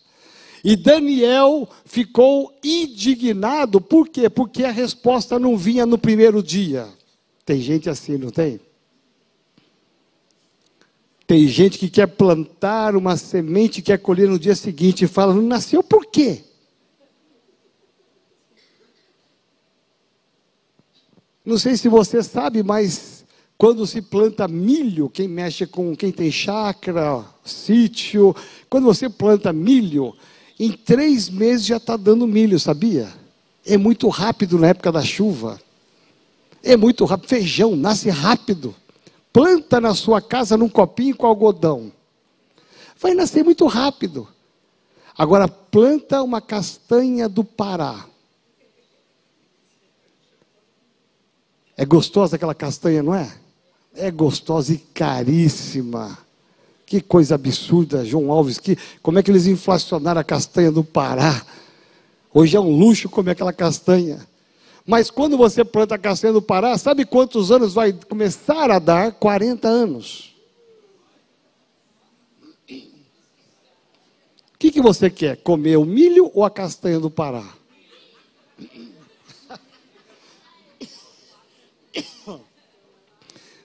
E 0.64 0.76
Daniel 0.76 1.68
ficou 1.84 2.56
indignado, 2.62 3.80
por 3.80 4.08
quê? 4.08 4.30
Porque 4.30 4.62
a 4.64 4.70
resposta 4.70 5.38
não 5.38 5.56
vinha 5.56 5.84
no 5.84 5.98
primeiro 5.98 6.42
dia. 6.42 6.88
Tem 7.44 7.60
gente 7.60 7.90
assim, 7.90 8.16
não 8.16 8.30
tem? 8.30 8.60
Tem 11.32 11.48
gente 11.48 11.78
que 11.78 11.88
quer 11.88 12.08
plantar 12.08 12.94
uma 12.94 13.16
semente 13.16 13.78
e 13.78 13.82
quer 13.82 13.96
colher 13.96 14.28
no 14.28 14.38
dia 14.38 14.54
seguinte 14.54 15.06
e 15.06 15.08
fala: 15.08 15.32
não 15.32 15.40
nasceu 15.40 15.82
por 15.82 16.04
quê? 16.04 16.44
Não 21.42 21.56
sei 21.56 21.78
se 21.78 21.88
você 21.88 22.22
sabe, 22.22 22.62
mas 22.62 23.24
quando 23.56 23.86
se 23.86 24.02
planta 24.02 24.46
milho, 24.46 25.08
quem 25.08 25.26
mexe 25.26 25.66
com 25.66 25.96
quem 25.96 26.12
tem 26.12 26.30
chácara, 26.30 27.24
sítio, 27.42 28.36
quando 28.68 28.84
você 28.84 29.08
planta 29.08 29.54
milho, 29.54 30.14
em 30.60 30.70
três 30.70 31.30
meses 31.30 31.64
já 31.64 31.78
está 31.78 31.96
dando 31.96 32.26
milho, 32.26 32.60
sabia? 32.60 33.08
É 33.64 33.78
muito 33.78 34.06
rápido 34.10 34.58
na 34.58 34.66
época 34.66 34.92
da 34.92 35.02
chuva. 35.02 35.58
É 36.62 36.76
muito 36.76 37.06
rápido. 37.06 37.30
Feijão 37.30 37.74
nasce 37.74 38.10
rápido. 38.10 38.76
Planta 39.32 39.80
na 39.80 39.94
sua 39.94 40.20
casa 40.20 40.56
num 40.56 40.68
copinho 40.68 41.16
com 41.16 41.26
algodão. 41.26 41.90
Vai 43.00 43.14
nascer 43.14 43.42
muito 43.42 43.66
rápido. 43.66 44.28
Agora, 45.16 45.48
planta 45.48 46.22
uma 46.22 46.40
castanha 46.40 47.28
do 47.28 47.42
Pará. 47.42 48.06
É 51.76 51.84
gostosa 51.84 52.36
aquela 52.36 52.54
castanha, 52.54 53.02
não 53.02 53.14
é? 53.14 53.32
É 53.94 54.10
gostosa 54.10 54.72
e 54.72 54.78
caríssima. 54.78 56.18
Que 56.84 57.00
coisa 57.00 57.34
absurda, 57.34 58.04
João 58.04 58.30
Alves. 58.30 58.58
Que, 58.58 58.76
como 59.02 59.18
é 59.18 59.22
que 59.22 59.30
eles 59.30 59.46
inflacionaram 59.46 60.20
a 60.20 60.24
castanha 60.24 60.70
do 60.70 60.84
Pará? 60.84 61.44
Hoje 62.32 62.56
é 62.56 62.60
um 62.60 62.76
luxo 62.76 63.08
comer 63.08 63.32
aquela 63.32 63.52
castanha. 63.52 64.26
Mas 64.86 65.10
quando 65.10 65.36
você 65.36 65.64
planta 65.64 65.96
castanha 65.96 66.32
do 66.32 66.42
Pará, 66.42 66.76
sabe 66.76 67.04
quantos 67.04 67.50
anos 67.50 67.72
vai 67.72 67.92
começar 67.92 68.70
a 68.70 68.78
dar? 68.78 69.12
40 69.12 69.68
anos. 69.68 70.34
O 74.54 74.58
que, 74.58 74.70
que 74.70 74.80
você 74.80 75.10
quer? 75.10 75.36
Comer 75.38 75.76
o 75.76 75.84
milho 75.84 76.30
ou 76.34 76.44
a 76.44 76.50
castanha 76.50 76.98
do 76.98 77.10
Pará? 77.10 77.44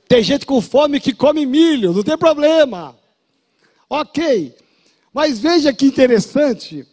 Tem 0.07 0.23
gente 0.23 0.45
com 0.45 0.61
fome 0.61 0.99
que 0.99 1.13
come 1.13 1.45
milho, 1.45 1.93
não 1.93 2.01
tem 2.01 2.17
problema. 2.17 2.95
Ok. 3.89 4.55
Mas 5.13 5.39
veja 5.39 5.73
que 5.73 5.85
interessante. 5.85 6.87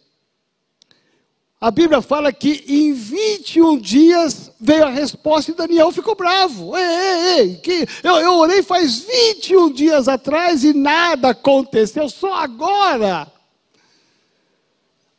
A 1.65 1.71
Bíblia 1.71 1.99
fala 1.99 2.31
que 2.31 2.63
em 2.67 2.93
21 2.93 3.79
dias 3.79 4.51
veio 4.61 4.85
a 4.85 4.89
resposta 4.91 5.49
e 5.49 5.55
Daniel 5.55 5.91
ficou 5.91 6.13
bravo. 6.13 6.77
Ei, 6.77 6.83
ei, 6.85 7.39
ei, 7.39 7.55
que 7.55 7.87
eu, 8.03 8.17
eu 8.17 8.35
orei 8.35 8.61
faz 8.61 8.99
21 8.99 9.71
dias 9.71 10.07
atrás 10.07 10.63
e 10.63 10.73
nada 10.73 11.29
aconteceu, 11.29 12.07
só 12.07 12.35
agora. 12.35 13.25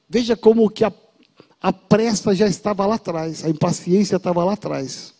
Veja 0.08 0.36
como 0.36 0.70
que 0.70 0.84
a, 0.84 0.92
a 1.60 1.72
pressa 1.72 2.32
já 2.32 2.46
estava 2.46 2.86
lá 2.86 2.94
atrás, 2.94 3.44
a 3.44 3.50
impaciência 3.50 4.14
estava 4.14 4.44
lá 4.44 4.52
atrás. 4.52 5.12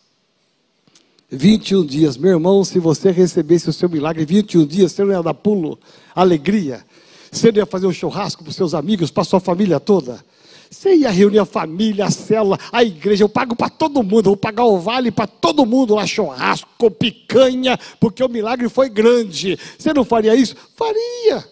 21 1.29 1.85
dias, 1.85 2.15
meu 2.15 2.31
irmão, 2.31 2.63
se 2.63 2.79
você 2.79 3.11
recebesse 3.11 3.69
o 3.69 3.73
seu 3.73 3.89
milagre, 3.89 4.23
21 4.23 4.65
dias, 4.65 4.93
você 4.93 5.03
não 5.03 5.11
ia 5.11 5.21
dar 5.21 5.33
pulo, 5.33 5.77
alegria, 6.15 6.85
você 7.29 7.51
não 7.51 7.57
ia 7.57 7.65
fazer 7.65 7.85
um 7.85 7.91
churrasco 7.91 8.45
para 8.45 8.51
os 8.51 8.55
seus 8.55 8.73
amigos, 8.73 9.11
para 9.11 9.23
a 9.23 9.25
sua 9.25 9.41
família 9.41 9.77
toda. 9.77 10.23
Você 10.69 10.95
ia 10.95 11.09
reunir 11.09 11.39
a 11.39 11.45
família, 11.45 12.05
a 12.05 12.11
célula, 12.11 12.59
a 12.71 12.83
igreja, 12.83 13.23
eu 13.23 13.29
pago 13.29 13.55
para 13.55 13.69
todo 13.69 14.03
mundo, 14.03 14.25
vou 14.25 14.37
pagar 14.37 14.65
o 14.65 14.79
vale 14.79 15.11
para 15.11 15.27
todo 15.27 15.65
mundo 15.65 15.95
lá, 15.95 16.05
churrasco, 16.05 16.91
picanha, 16.91 17.77
porque 17.99 18.23
o 18.23 18.29
milagre 18.29 18.67
foi 18.69 18.89
grande. 18.89 19.57
Você 19.77 19.93
não 19.93 20.03
faria 20.03 20.35
isso? 20.35 20.55
Faria. 20.75 21.47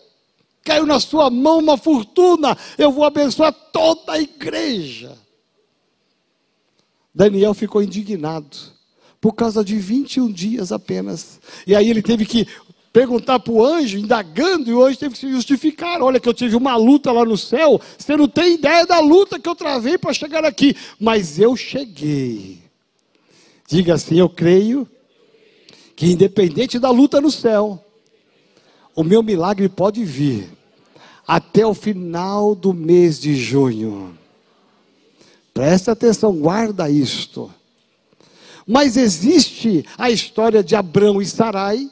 Caiu 0.63 0.85
na 0.85 0.99
sua 0.99 1.29
mão 1.29 1.59
uma 1.59 1.77
fortuna, 1.77 2.57
eu 2.77 2.91
vou 2.91 3.05
abençoar 3.05 3.53
toda 3.71 4.13
a 4.13 4.19
igreja. 4.19 5.17
Daniel 7.13 7.53
ficou 7.53 7.81
indignado, 7.81 8.57
por 9.21 9.33
causa 9.33 9.63
de 9.63 9.77
21 9.77 10.31
dias 10.31 10.71
apenas. 10.71 11.39
E 11.65 11.73
aí 11.73 11.89
ele 11.89 12.01
teve 12.01 12.25
que 12.25 12.45
perguntar 12.95 13.41
para 13.41 13.51
o 13.51 13.61
anjo, 13.61 13.97
indagando, 13.97 14.69
e 14.69 14.73
o 14.73 14.81
anjo 14.81 14.97
teve 14.97 15.15
que 15.15 15.19
se 15.19 15.29
justificar. 15.29 16.01
Olha, 16.01 16.17
que 16.17 16.29
eu 16.29 16.33
tive 16.33 16.55
uma 16.55 16.77
luta 16.77 17.11
lá 17.11 17.25
no 17.25 17.37
céu, 17.37 17.81
você 17.97 18.15
não 18.15 18.25
tem 18.25 18.53
ideia 18.53 18.85
da 18.85 19.01
luta 19.01 19.37
que 19.37 19.49
eu 19.49 19.53
travei 19.53 19.97
para 19.97 20.13
chegar 20.13 20.45
aqui, 20.45 20.73
mas 20.97 21.37
eu 21.37 21.57
cheguei. 21.57 22.59
Diga 23.67 23.95
assim: 23.95 24.17
eu 24.17 24.29
creio 24.29 24.87
que, 25.93 26.05
independente 26.05 26.79
da 26.79 26.89
luta 26.89 27.19
no 27.19 27.29
céu, 27.29 27.83
o 28.95 29.03
meu 29.03 29.21
milagre 29.21 29.67
pode 29.67 30.05
vir 30.05 30.47
até 31.27 31.67
o 31.67 31.73
final 31.73 32.55
do 32.55 32.73
mês 32.73 33.19
de 33.19 33.35
junho. 33.35 34.17
Presta 35.53 35.91
atenção, 35.91 36.31
guarda 36.31 36.89
isto. 36.89 37.53
Mas 38.65 38.95
existe 38.95 39.85
a 39.97 40.09
história 40.09 40.63
de 40.63 40.77
Abraão 40.77 41.21
e 41.21 41.25
Sarai, 41.25 41.89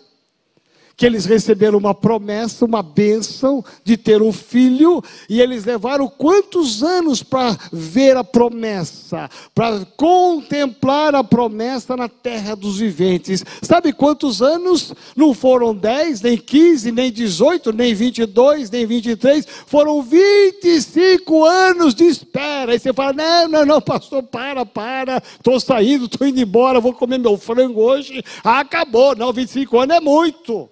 que 0.96 1.06
eles 1.06 1.26
receberam 1.26 1.78
uma 1.78 1.94
promessa, 1.94 2.66
uma 2.66 2.84
bênção 2.84 3.64
de 3.84 3.98
ter 3.98 4.22
um 4.22 4.32
filho, 4.32 5.04
e 5.28 5.42
eles 5.42 5.66
levaram 5.66 6.08
quantos 6.08 6.84
anos 6.84 7.24
para 7.24 7.58
ver 7.72 8.16
a 8.16 8.24
promessa, 8.24 9.30
para 9.56 9.86
contemplar 9.98 11.16
a 11.16 11.24
promessa 11.24 11.98
na 11.98 12.08
terra 12.08 12.56
dos 12.56 12.78
viventes? 12.78 13.44
Sabe 13.62 13.92
quantos 13.92 14.42
anos? 14.42 14.94
Não 15.16 15.34
foram 15.34 15.74
10, 15.74 16.22
nem 16.22 16.38
15, 16.38 16.92
nem 16.92 17.12
18, 17.12 17.74
nem 17.74 17.94
22, 17.94 18.70
nem 18.70 18.86
23, 18.86 19.48
foram 19.66 20.02
25 20.02 21.44
anos 21.44 21.96
de 21.96 22.04
espera. 22.04 22.76
E 22.76 22.80
você 22.80 22.94
fala: 22.94 23.14
não, 23.14 23.48
não, 23.48 23.66
não, 23.66 23.82
pastor, 23.82 24.22
para, 24.24 24.66
para, 24.66 25.22
estou 25.36 25.60
saindo, 25.60 26.06
estou 26.06 26.28
indo 26.28 26.40
embora, 26.40 26.80
vou 26.80 26.94
comer 26.94 27.18
meu 27.18 27.38
frango 27.38 27.82
hoje. 27.82 28.24
Ah, 28.44 28.60
acabou, 28.60 29.16
não, 29.16 29.34
25 29.34 29.80
anos 29.80 29.98
é 29.98 30.00
muito. 30.00 30.70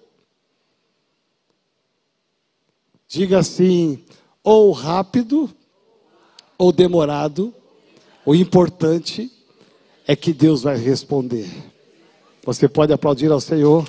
Diga 3.12 3.40
assim: 3.40 4.02
ou 4.42 4.72
rápido, 4.72 5.50
ou 6.56 6.72
demorado, 6.72 7.52
o 8.24 8.34
importante 8.34 9.30
é 10.08 10.16
que 10.16 10.32
Deus 10.32 10.62
vai 10.62 10.78
responder. 10.78 11.46
Você 12.42 12.66
pode 12.66 12.90
aplaudir 12.90 13.30
ao 13.30 13.38
Senhor. 13.38 13.86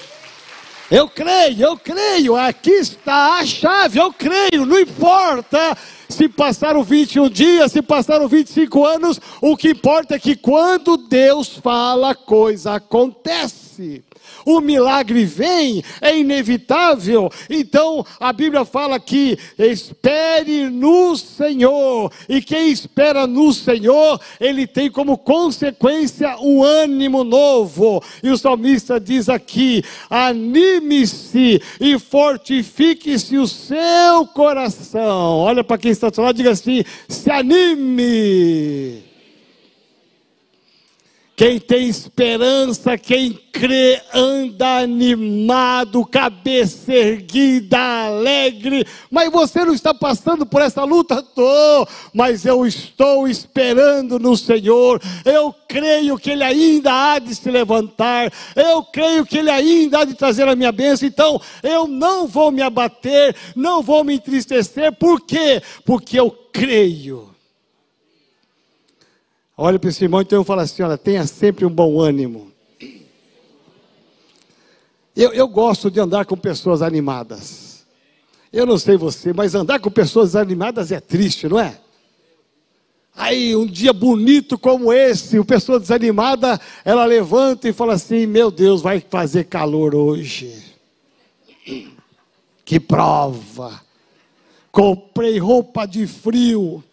Eu 0.92 1.08
creio, 1.08 1.62
eu 1.62 1.78
creio, 1.78 2.36
aqui 2.36 2.72
está 2.72 3.40
a 3.40 3.46
chave, 3.46 3.98
eu 3.98 4.12
creio, 4.12 4.66
não 4.66 4.78
importa 4.78 5.78
se 6.10 6.28
passaram 6.28 6.84
21 6.84 7.30
dias, 7.30 7.72
se 7.72 7.82
passaram 7.82 8.28
25 8.28 8.86
anos, 8.86 9.22
o 9.42 9.56
que 9.56 9.70
importa 9.70 10.16
é 10.16 10.20
que 10.20 10.36
quando 10.36 10.98
Deus 10.98 11.48
fala, 11.48 12.14
coisa 12.14 12.74
acontece 12.74 14.04
o 14.46 14.60
milagre 14.60 15.26
vem, 15.26 15.84
é 16.02 16.18
inevitável. 16.18 17.30
Então 17.50 18.06
a 18.20 18.32
Bíblia 18.34 18.66
fala 18.66 19.00
que 19.00 19.38
espere 19.58 20.70
no 20.70 21.16
Senhor, 21.16 22.12
e 22.28 22.42
quem 22.42 22.70
espera 22.70 23.26
no 23.28 23.54
Senhor, 23.54 24.20
ele 24.40 24.66
tem 24.68 24.90
como 24.90 25.18
consequência 25.18 26.38
um 26.40 26.64
ânimo 26.64 27.24
novo. 27.24 28.04
E 28.22 28.30
o 28.30 28.38
salmista 28.38 29.00
diz 29.00 29.30
aqui: 29.30 29.84
anime-se 30.10 31.62
e 31.80 32.00
fortifique-se 32.00 33.38
o 33.38 33.48
seu 33.48 34.26
coração. 34.28 35.38
Olha 35.40 35.64
para 35.64 35.78
quem 35.78 35.92
está 35.92 36.10
do 36.10 36.22
lado, 36.22 36.36
diga 36.36 36.52
assim: 36.52 36.84
se 37.08 37.30
anime. 37.32 39.13
Quem 41.36 41.60
tem 41.60 41.88
esperança, 41.88 42.96
quem 42.96 43.34
crê, 43.52 44.00
anda 44.14 44.78
animado, 44.78 46.06
cabeça 46.06 46.94
erguida, 46.94 47.80
alegre. 48.06 48.86
Mas 49.10 49.32
você 49.32 49.66
não 49.66 49.74
está 49.74 49.96
passando 49.96 50.46
por 50.46 50.62
essa 50.62 50.84
luta? 50.84 51.16
Estou, 51.16 51.88
mas 52.14 52.46
eu 52.46 52.68
estou 52.68 53.28
esperando 53.28 54.20
no 54.20 54.38
Senhor. 54.38 55.02
Eu 55.26 55.52
creio 55.68 56.20
que 56.20 56.30
Ele 56.30 56.44
ainda 56.44 57.14
há 57.14 57.18
de 57.18 57.34
se 57.34 57.50
levantar. 57.50 58.32
Eu 58.56 58.84
creio 58.84 59.26
que 59.26 59.40
Ele 59.40 59.50
ainda 59.50 60.02
há 60.02 60.06
de 60.06 60.14
trazer 60.14 60.48
a 60.48 60.56
minha 60.56 60.72
bênção. 60.72 61.08
Então, 61.08 61.42
eu 61.64 61.88
não 61.88 62.28
vou 62.28 62.52
me 62.52 62.62
abater, 62.62 63.36
não 63.56 63.82
vou 63.82 64.04
me 64.04 64.14
entristecer. 64.14 64.92
Por 64.92 65.20
quê? 65.22 65.64
Porque 65.84 66.20
eu 66.20 66.30
creio. 66.52 67.33
Olha 69.56 69.78
para 69.78 69.90
esse 69.90 70.04
irmão 70.04 70.22
então 70.22 70.40
eu 70.40 70.44
falo 70.44 70.62
assim: 70.62 70.82
olha, 70.82 70.98
tenha 70.98 71.26
sempre 71.26 71.66
um 71.66 71.70
bom 71.70 72.00
ânimo. 72.00 72.52
Eu, 75.16 75.32
eu 75.32 75.48
gosto 75.48 75.92
de 75.92 76.00
andar 76.00 76.26
com 76.26 76.36
pessoas 76.36 76.82
animadas. 76.82 77.86
Eu 78.52 78.66
não 78.66 78.78
sei 78.78 78.98
você, 78.98 79.32
mas 79.32 79.56
andar 79.56 79.80
com 79.80 79.90
pessoas 79.90 80.36
animadas 80.36 80.92
é 80.92 81.00
triste, 81.00 81.48
não 81.48 81.60
é? 81.60 81.80
Aí, 83.16 83.56
um 83.56 83.66
dia 83.66 83.94
bonito 83.94 84.58
como 84.58 84.92
esse, 84.92 85.38
uma 85.38 85.46
pessoa 85.46 85.80
desanimada, 85.80 86.60
ela 86.84 87.06
levanta 87.06 87.70
e 87.70 87.74
fala 87.74 87.94
assim: 87.94 88.26
Meu 88.26 88.50
Deus, 88.50 88.82
vai 88.82 89.00
fazer 89.00 89.46
calor 89.46 89.94
hoje. 89.94 90.74
Que 92.66 92.80
prova! 92.80 93.82
Comprei 94.72 95.38
roupa 95.38 95.86
de 95.86 96.08
frio. 96.08 96.84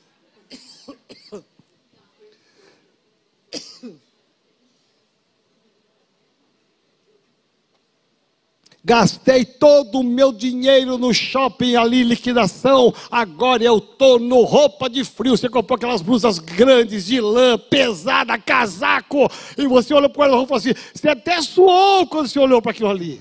Gastei 8.82 9.44
todo 9.44 10.00
o 10.00 10.02
meu 10.02 10.32
dinheiro 10.32 10.96
no 10.96 11.12
shopping 11.12 11.76
ali, 11.76 12.02
liquidação. 12.02 12.94
Agora 13.10 13.62
eu 13.62 13.76
estou 13.76 14.18
no 14.18 14.42
roupa 14.42 14.88
de 14.88 15.04
frio. 15.04 15.36
Você 15.36 15.50
comprou 15.50 15.76
aquelas 15.76 16.00
blusas 16.00 16.38
grandes 16.38 17.04
de 17.04 17.20
lã, 17.20 17.58
pesada, 17.58 18.38
casaco. 18.38 19.30
E 19.58 19.66
você 19.66 19.92
olhou 19.92 20.08
para 20.08 20.28
e 20.28 20.30
falou 20.30 20.56
assim: 20.56 20.72
você 20.94 21.08
até 21.10 21.42
suou 21.42 22.06
quando 22.06 22.28
você 22.28 22.38
olhou 22.38 22.62
para 22.62 22.70
aquilo 22.70 22.88
ali. 22.88 23.20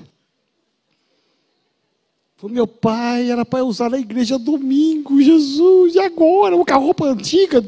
Meu 2.42 2.66
pai 2.66 3.30
era 3.30 3.44
para 3.44 3.66
usar 3.66 3.90
na 3.90 4.00
igreja 4.00 4.40
domingo, 4.40 5.22
Jesus, 5.22 5.96
e 5.96 6.00
agora? 6.00 6.56
Com 6.56 6.74
a 6.74 6.78
roupa 6.78 7.06
antiga. 7.06 7.62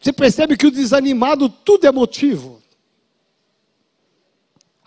Você 0.00 0.10
percebe 0.10 0.56
que 0.56 0.66
o 0.66 0.70
desanimado 0.70 1.50
tudo 1.50 1.86
é 1.86 1.92
motivo. 1.92 2.57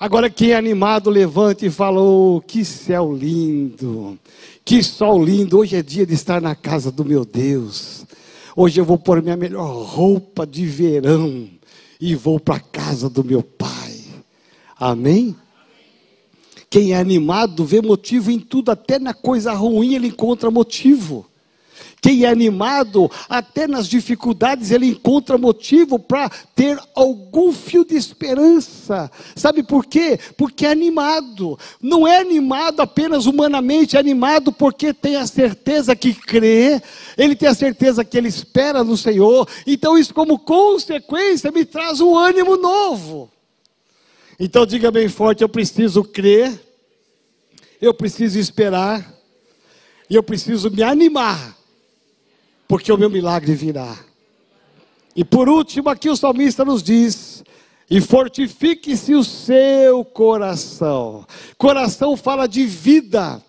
Agora, 0.02 0.32
quem 0.32 0.50
é 0.50 0.56
animado, 0.56 1.12
levante 1.12 1.68
e 1.68 1.70
falou: 1.70 2.42
que 2.42 2.66
céu 2.66 3.14
lindo, 3.14 4.18
que 4.66 4.82
sol 4.82 5.24
lindo. 5.24 5.60
Hoje 5.60 5.76
é 5.76 5.84
dia 5.84 6.08
de 6.08 6.16
estar 6.16 6.42
na 6.42 6.56
casa 6.56 6.92
do 6.92 7.06
meu 7.06 7.24
Deus. 7.24 8.04
Hoje 8.56 8.82
eu 8.82 8.84
vou 8.84 8.98
pôr 8.98 9.22
minha 9.22 9.38
melhor 9.38 9.72
roupa 9.86 10.44
de 10.44 10.66
verão 10.66 11.48
e 12.00 12.16
vou 12.16 12.40
para 12.40 12.56
a 12.56 12.60
casa 12.60 13.12
do 13.12 13.24
meu 13.24 13.44
Pai. 13.44 14.02
Amém? 14.76 15.36
Quem 16.68 16.94
é 16.94 16.96
animado 16.98 17.64
vê 17.64 17.80
motivo 17.80 18.32
em 18.32 18.40
tudo, 18.40 18.72
até 18.72 18.98
na 18.98 19.14
coisa 19.14 19.54
ruim 19.54 19.94
ele 19.94 20.08
encontra 20.08 20.50
motivo. 20.50 21.28
Quem 22.02 22.26
é 22.26 22.30
animado, 22.30 23.12
até 23.30 23.68
nas 23.68 23.88
dificuldades, 23.88 24.72
ele 24.72 24.88
encontra 24.88 25.38
motivo 25.38 26.00
para 26.00 26.32
ter 26.56 26.80
algum 26.96 27.54
fio 27.54 27.86
de 27.86 27.96
esperança. 27.96 29.12
Sabe 29.36 29.62
por 29.62 29.86
quê? 29.86 30.20
Porque 30.36 30.66
é 30.66 30.72
animado. 30.72 31.60
Não 31.80 32.08
é 32.08 32.18
animado 32.18 32.80
apenas 32.80 33.28
humanamente, 33.28 33.96
é 33.96 34.00
animado 34.00 34.52
porque 34.52 34.96
tem 34.96 35.16
a 35.16 35.28
certeza 35.28 35.96
que 35.96 36.12
crê, 36.12 36.82
ele 37.16 37.36
tem 37.36 37.48
a 37.48 37.54
certeza 37.54 38.04
que 38.04 38.18
ele 38.18 38.30
espera 38.30 38.84
no 38.84 38.98
Senhor. 38.98 39.48
Então, 39.68 39.96
isso, 39.96 40.12
como 40.12 40.40
consequência, 40.40 41.52
me 41.52 41.64
traz 41.64 42.02
um 42.02 42.18
ânimo 42.18 42.58
novo. 42.58 43.30
Então, 44.40 44.66
diga 44.66 44.90
bem 44.90 45.08
forte: 45.08 45.44
eu 45.44 45.50
preciso 45.50 46.04
crer, 46.04 46.52
eu 47.80 47.94
preciso 47.94 48.40
esperar, 48.40 49.14
e 50.10 50.16
eu 50.16 50.24
preciso 50.24 50.72
me 50.72 50.82
animar 50.82 51.61
porque 52.72 52.90
o 52.90 52.98
meu 52.98 53.10
milagre 53.10 53.54
virá. 53.54 53.98
E 55.14 55.26
por 55.26 55.50
último, 55.50 55.90
aqui 55.90 56.10
o 56.10 56.16
salmista 56.16 56.64
nos 56.64 56.82
diz: 56.82 57.44
e 57.90 58.00
fortifique-se 58.00 59.14
o 59.14 59.26
seu 59.26 60.06
coração. 60.06 61.28
Coração 61.58 62.16
fala 62.16 62.48
de 62.48 62.66
vida. 62.66 63.44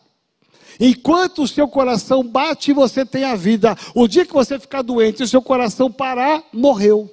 Enquanto 0.80 1.44
o 1.44 1.46
seu 1.46 1.68
coração 1.68 2.24
bate, 2.24 2.72
você 2.72 3.06
tem 3.06 3.22
a 3.22 3.36
vida. 3.36 3.76
O 3.94 4.08
dia 4.08 4.26
que 4.26 4.32
você 4.32 4.58
ficar 4.58 4.82
doente 4.82 5.20
e 5.20 5.22
o 5.22 5.28
seu 5.28 5.40
coração 5.40 5.88
parar, 5.88 6.42
morreu. 6.52 7.08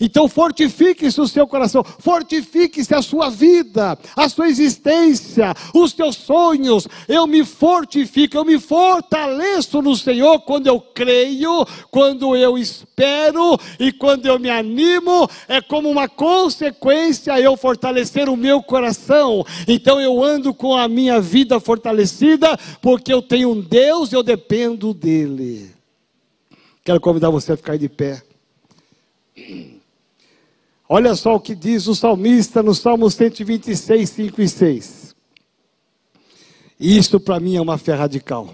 Então 0.00 0.28
fortifique-se 0.28 1.20
o 1.20 1.28
seu 1.28 1.46
coração, 1.46 1.84
fortifique-se 1.84 2.94
a 2.94 3.02
sua 3.02 3.28
vida, 3.28 3.98
a 4.16 4.28
sua 4.28 4.48
existência, 4.48 5.54
os 5.74 5.92
teus 5.92 6.16
sonhos. 6.16 6.88
Eu 7.06 7.26
me 7.26 7.44
fortifico, 7.44 8.36
eu 8.36 8.44
me 8.44 8.58
fortaleço 8.58 9.82
no 9.82 9.94
Senhor 9.94 10.40
quando 10.40 10.66
eu 10.66 10.80
creio, 10.80 11.66
quando 11.90 12.34
eu 12.34 12.56
espero 12.56 13.58
e 13.78 13.92
quando 13.92 14.26
eu 14.26 14.38
me 14.38 14.48
animo. 14.48 15.28
É 15.46 15.60
como 15.60 15.90
uma 15.90 16.08
consequência 16.08 17.38
eu 17.38 17.56
fortalecer 17.56 18.28
o 18.28 18.36
meu 18.36 18.62
coração. 18.62 19.44
Então 19.68 20.00
eu 20.00 20.24
ando 20.24 20.54
com 20.54 20.74
a 20.74 20.88
minha 20.88 21.20
vida 21.20 21.60
fortalecida, 21.60 22.58
porque 22.80 23.12
eu 23.12 23.20
tenho 23.20 23.50
um 23.50 23.60
Deus 23.60 24.12
e 24.12 24.14
eu 24.14 24.22
dependo 24.22 24.94
dele. 24.94 25.70
Quero 26.82 27.00
convidar 27.00 27.30
você 27.30 27.52
a 27.52 27.56
ficar 27.56 27.76
de 27.76 27.88
pé. 27.88 28.22
Olha 30.92 31.14
só 31.14 31.36
o 31.36 31.40
que 31.40 31.54
diz 31.54 31.86
o 31.86 31.94
salmista 31.94 32.64
no 32.64 32.74
Salmo 32.74 33.08
126, 33.08 34.10
5 34.10 34.42
e 34.42 34.48
6. 34.48 35.16
Isso 36.80 37.20
para 37.20 37.38
mim 37.38 37.54
é 37.54 37.60
uma 37.60 37.78
fé 37.78 37.94
radical. 37.94 38.52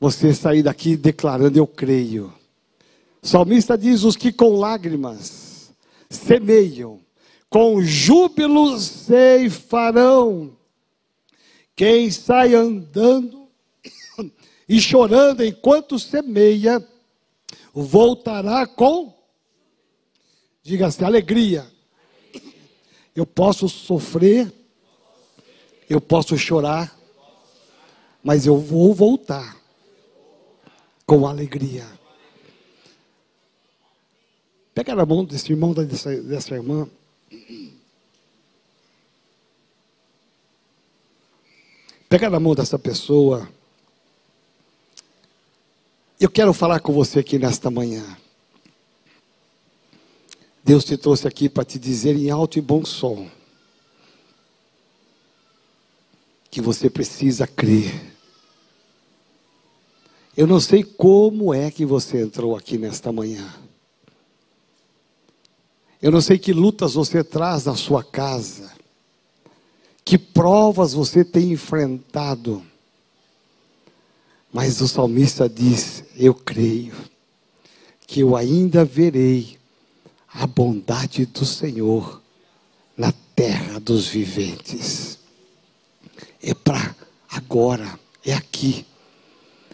Você 0.00 0.34
sair 0.34 0.64
daqui 0.64 0.96
declarando: 0.96 1.56
Eu 1.56 1.64
creio. 1.64 2.34
O 3.22 3.28
salmista 3.28 3.78
diz: 3.78 4.02
Os 4.02 4.16
que 4.16 4.32
com 4.32 4.58
lágrimas 4.58 5.72
semeiam, 6.10 6.98
com 7.48 7.80
júbilo 7.80 8.76
ceifarão. 8.76 10.50
Quem 11.76 12.10
sai 12.10 12.56
andando 12.56 13.46
e 14.68 14.80
chorando 14.80 15.44
enquanto 15.44 16.00
semeia, 16.00 16.84
voltará 17.72 18.66
com 18.66 19.19
Diga 20.70 20.86
assim: 20.86 21.02
alegria. 21.02 21.66
Eu 23.12 23.26
posso 23.26 23.68
sofrer, 23.68 24.52
eu 25.88 26.00
posso 26.00 26.38
chorar, 26.38 26.96
mas 28.22 28.46
eu 28.46 28.56
vou 28.56 28.94
voltar 28.94 29.56
com 31.04 31.26
alegria. 31.26 31.84
Pega 34.72 34.94
na 34.94 35.04
mão 35.04 35.24
desse 35.24 35.50
irmão, 35.50 35.74
dessa, 35.74 36.14
dessa 36.22 36.54
irmã. 36.54 36.88
Pega 42.08 42.30
na 42.30 42.38
mão 42.38 42.54
dessa 42.54 42.78
pessoa. 42.78 43.48
Eu 46.20 46.30
quero 46.30 46.52
falar 46.52 46.78
com 46.78 46.92
você 46.92 47.18
aqui 47.18 47.40
nesta 47.40 47.72
manhã. 47.72 48.16
Deus 50.64 50.84
te 50.84 50.96
trouxe 50.96 51.26
aqui 51.26 51.48
para 51.48 51.64
te 51.64 51.78
dizer 51.78 52.16
em 52.16 52.30
alto 52.30 52.58
e 52.58 52.60
bom 52.60 52.84
som 52.84 53.28
que 56.50 56.60
você 56.60 56.90
precisa 56.90 57.46
crer. 57.46 58.10
Eu 60.36 60.46
não 60.46 60.58
sei 60.58 60.82
como 60.82 61.54
é 61.54 61.70
que 61.70 61.84
você 61.84 62.20
entrou 62.20 62.56
aqui 62.56 62.76
nesta 62.76 63.12
manhã. 63.12 63.54
Eu 66.02 66.10
não 66.10 66.20
sei 66.20 66.38
que 66.38 66.52
lutas 66.52 66.94
você 66.94 67.22
traz 67.22 67.66
na 67.66 67.76
sua 67.76 68.02
casa, 68.02 68.72
que 70.04 70.16
provas 70.18 70.92
você 70.92 71.24
tem 71.24 71.52
enfrentado. 71.52 72.64
Mas 74.52 74.80
o 74.80 74.88
salmista 74.88 75.48
diz: 75.48 76.02
Eu 76.16 76.34
creio 76.34 76.94
que 78.06 78.20
eu 78.20 78.34
ainda 78.34 78.84
verei 78.84 79.59
a 80.32 80.46
bondade 80.46 81.26
do 81.26 81.44
Senhor 81.44 82.20
na 82.96 83.12
terra 83.34 83.80
dos 83.80 84.06
viventes. 84.06 85.18
É 86.42 86.54
para 86.54 86.94
agora, 87.28 87.98
é 88.24 88.32
aqui, 88.32 88.86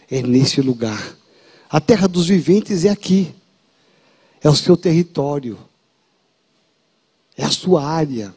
é 0.09 0.21
nesse 0.21 0.61
lugar. 0.61 1.15
A 1.69 1.79
terra 1.79 2.07
dos 2.07 2.27
viventes 2.27 2.85
é 2.85 2.89
aqui, 2.89 3.33
é 4.41 4.49
o 4.49 4.55
seu 4.55 4.77
território, 4.77 5.57
é 7.35 7.43
a 7.43 7.51
sua 7.51 7.85
área, 7.85 8.33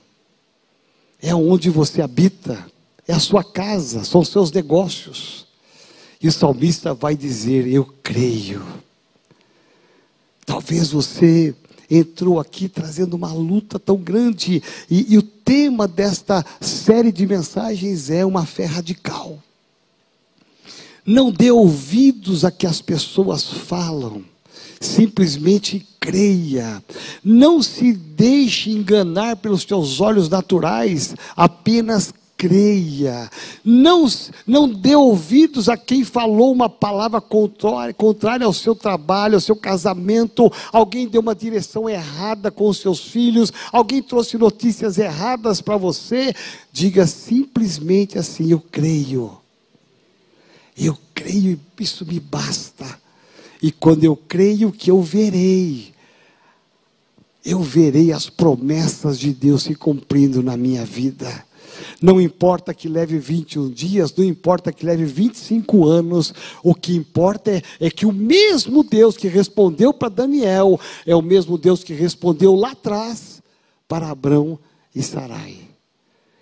é 1.22 1.34
onde 1.34 1.70
você 1.70 2.02
habita, 2.02 2.66
é 3.06 3.12
a 3.12 3.20
sua 3.20 3.44
casa, 3.44 4.04
são 4.04 4.20
os 4.20 4.28
seus 4.28 4.50
negócios. 4.50 5.46
E 6.20 6.28
o 6.28 6.32
salmista 6.32 6.92
vai 6.92 7.16
dizer: 7.16 7.66
Eu 7.66 7.84
creio. 8.02 8.62
Talvez 10.44 10.90
você 10.90 11.54
entrou 11.90 12.38
aqui 12.38 12.68
trazendo 12.68 13.14
uma 13.14 13.32
luta 13.32 13.78
tão 13.78 13.96
grande. 13.96 14.62
E, 14.90 15.14
e 15.14 15.18
o 15.18 15.22
tema 15.22 15.88
desta 15.88 16.44
série 16.60 17.10
de 17.10 17.26
mensagens 17.26 18.10
é 18.10 18.24
uma 18.24 18.46
fé 18.46 18.64
radical. 18.64 19.38
Não 21.04 21.32
dê 21.32 21.50
ouvidos 21.50 22.44
a 22.44 22.50
que 22.50 22.66
as 22.66 22.80
pessoas 22.80 23.44
falam 23.44 24.22
simplesmente 24.80 25.86
creia. 26.00 26.82
Não 27.22 27.62
se 27.62 27.92
deixe 27.92 28.70
enganar 28.70 29.36
pelos 29.36 29.64
teus 29.64 30.00
olhos 30.00 30.28
naturais, 30.28 31.14
apenas 31.36 32.14
creia. 32.40 33.30
Não, 33.62 34.06
não 34.46 34.66
dê 34.66 34.96
ouvidos 34.96 35.68
a 35.68 35.76
quem 35.76 36.02
falou 36.02 36.50
uma 36.50 36.70
palavra 36.70 37.20
contrária, 37.20 37.92
contrária 37.92 38.46
ao 38.46 38.52
seu 38.54 38.74
trabalho, 38.74 39.34
ao 39.34 39.40
seu 39.42 39.54
casamento. 39.54 40.50
Alguém 40.72 41.06
deu 41.06 41.20
uma 41.20 41.34
direção 41.34 41.86
errada 41.86 42.50
com 42.50 42.66
os 42.66 42.78
seus 42.78 43.00
filhos. 43.00 43.52
Alguém 43.70 44.02
trouxe 44.02 44.38
notícias 44.38 44.96
erradas 44.96 45.60
para 45.60 45.76
você. 45.76 46.34
Diga 46.72 47.06
simplesmente 47.06 48.18
assim: 48.18 48.50
Eu 48.50 48.60
creio. 48.70 49.36
Eu 50.74 50.96
creio 51.12 51.60
e 51.78 51.82
isso 51.82 52.06
me 52.06 52.18
basta. 52.18 52.98
E 53.62 53.70
quando 53.70 54.04
eu 54.04 54.16
creio 54.16 54.72
que 54.72 54.90
eu 54.90 55.02
verei, 55.02 55.92
eu 57.44 57.60
verei 57.60 58.12
as 58.12 58.30
promessas 58.30 59.18
de 59.18 59.34
Deus 59.34 59.64
se 59.64 59.74
cumprindo 59.74 60.42
na 60.42 60.56
minha 60.56 60.86
vida. 60.86 61.49
Não 62.00 62.20
importa 62.20 62.74
que 62.74 62.88
leve 62.88 63.18
21 63.18 63.70
dias, 63.70 64.14
não 64.14 64.24
importa 64.24 64.72
que 64.72 64.84
leve 64.84 65.04
25 65.04 65.86
anos, 65.86 66.34
o 66.62 66.74
que 66.74 66.94
importa 66.94 67.50
é, 67.50 67.62
é 67.78 67.90
que 67.90 68.06
o 68.06 68.12
mesmo 68.12 68.82
Deus 68.82 69.16
que 69.16 69.28
respondeu 69.28 69.92
para 69.92 70.08
Daniel 70.08 70.78
é 71.06 71.14
o 71.14 71.22
mesmo 71.22 71.58
Deus 71.58 71.84
que 71.84 71.92
respondeu 71.92 72.54
lá 72.54 72.72
atrás 72.72 73.42
para 73.88 74.08
Abrão 74.08 74.58
e 74.94 75.02
Sarai. 75.02 75.56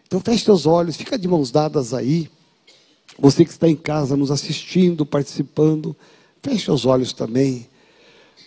Então 0.07 0.21
feche 0.21 0.45
seus 0.45 0.67
olhos, 0.67 0.97
fica 0.97 1.19
de 1.19 1.29
mãos 1.29 1.51
dadas 1.51 1.93
aí. 1.93 2.31
Você 3.19 3.45
que 3.45 3.51
está 3.51 3.69
em 3.69 3.77
casa 3.77 4.17
nos 4.17 4.31
assistindo, 4.31 5.05
participando, 5.05 5.97
feche 6.43 6.65
seus 6.65 6.87
olhos 6.87 7.13
também, 7.13 7.67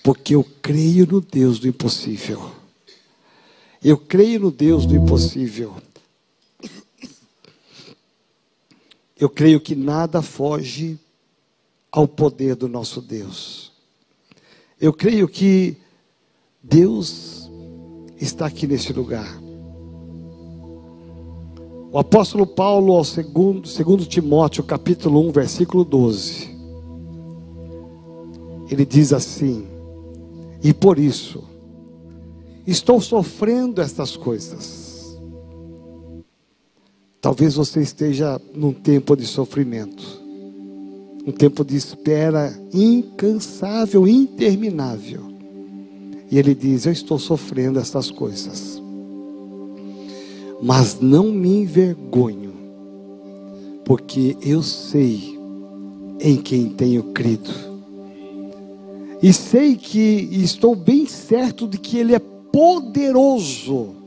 porque 0.04 0.34
eu 0.34 0.44
creio 0.62 1.06
no 1.06 1.22
Deus 1.22 1.60
do 1.60 1.68
impossível. 1.68 2.52
Eu 3.84 3.98
creio 3.98 4.40
no 4.40 4.52
Deus 4.52 4.86
do 4.86 4.96
impossível. 4.96 5.76
Eu 9.22 9.30
creio 9.30 9.62
que 9.62 9.76
nada 9.76 10.20
foge 10.24 11.00
ao 11.92 12.08
poder 12.08 12.56
do 12.56 12.68
nosso 12.68 13.00
Deus. 13.00 13.72
Eu 14.80 14.92
creio 14.92 15.28
que 15.28 15.78
Deus 16.64 17.48
está 18.20 18.48
aqui 18.48 18.66
nesse 18.66 18.92
lugar. 18.92 19.40
O 21.92 22.00
apóstolo 22.00 22.48
Paulo, 22.48 22.94
ao 22.94 23.04
segundo, 23.04 23.68
segundo 23.68 24.08
Timóteo, 24.08 24.64
capítulo 24.64 25.22
1, 25.28 25.32
versículo 25.32 25.86
12, 25.86 26.50
ele 28.72 28.88
diz 28.88 29.14
assim: 29.14 29.68
E 30.64 30.74
por 30.74 30.98
isso 30.98 31.44
estou 32.66 33.00
sofrendo 33.00 33.84
estas 33.84 34.18
coisas 34.18 34.91
Talvez 37.22 37.54
você 37.54 37.82
esteja 37.82 38.42
num 38.56 38.74
tempo 38.74 39.16
de 39.16 39.28
sofrimento, 39.28 40.04
um 41.26 41.32
tempo 41.32 41.64
de 41.64 41.76
espera 41.76 42.52
incansável, 42.74 44.08
interminável. 44.08 45.22
E 46.32 46.40
ele 46.40 46.56
diz: 46.56 46.88
Eu 46.88 46.92
estou 46.92 47.20
sofrendo 47.20 47.78
essas 47.78 48.10
coisas, 48.10 48.82
mas 50.64 51.00
não 51.00 51.32
me 51.32 51.62
envergonho, 51.62 52.54
porque 53.86 54.36
eu 54.42 54.64
sei 54.64 55.40
em 56.20 56.38
quem 56.38 56.70
tenho 56.70 57.04
crido, 57.14 57.52
e 59.22 59.32
sei 59.32 59.76
que 59.76 60.28
e 60.32 60.44
estou 60.44 60.76
bem 60.76 61.06
certo 61.06 61.68
de 61.68 61.78
que 61.78 61.98
Ele 61.98 62.16
é 62.16 62.20
poderoso 62.20 64.01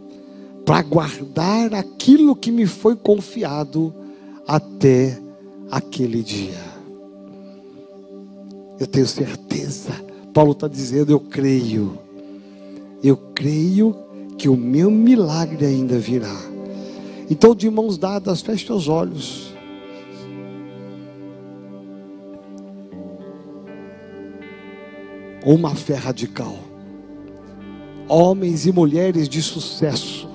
para 0.64 0.82
guardar 0.82 1.74
aquilo 1.74 2.34
que 2.34 2.50
me 2.50 2.66
foi 2.66 2.96
confiado 2.96 3.94
até 4.46 5.18
aquele 5.70 6.22
dia. 6.22 6.74
Eu 8.78 8.86
tenho 8.86 9.06
certeza. 9.06 9.92
Paulo 10.32 10.52
está 10.52 10.66
dizendo: 10.66 11.12
Eu 11.12 11.20
creio. 11.20 11.98
Eu 13.02 13.16
creio 13.34 13.96
que 14.38 14.48
o 14.48 14.56
meu 14.56 14.90
milagre 14.90 15.66
ainda 15.66 15.98
virá. 15.98 16.36
Então, 17.30 17.54
de 17.54 17.70
mãos 17.70 17.96
dadas, 17.96 18.40
feche 18.40 18.72
os 18.72 18.88
olhos. 18.88 19.52
Uma 25.44 25.74
fé 25.74 25.94
radical. 25.94 26.58
Homens 28.08 28.66
e 28.66 28.72
mulheres 28.72 29.28
de 29.28 29.42
sucesso. 29.42 30.33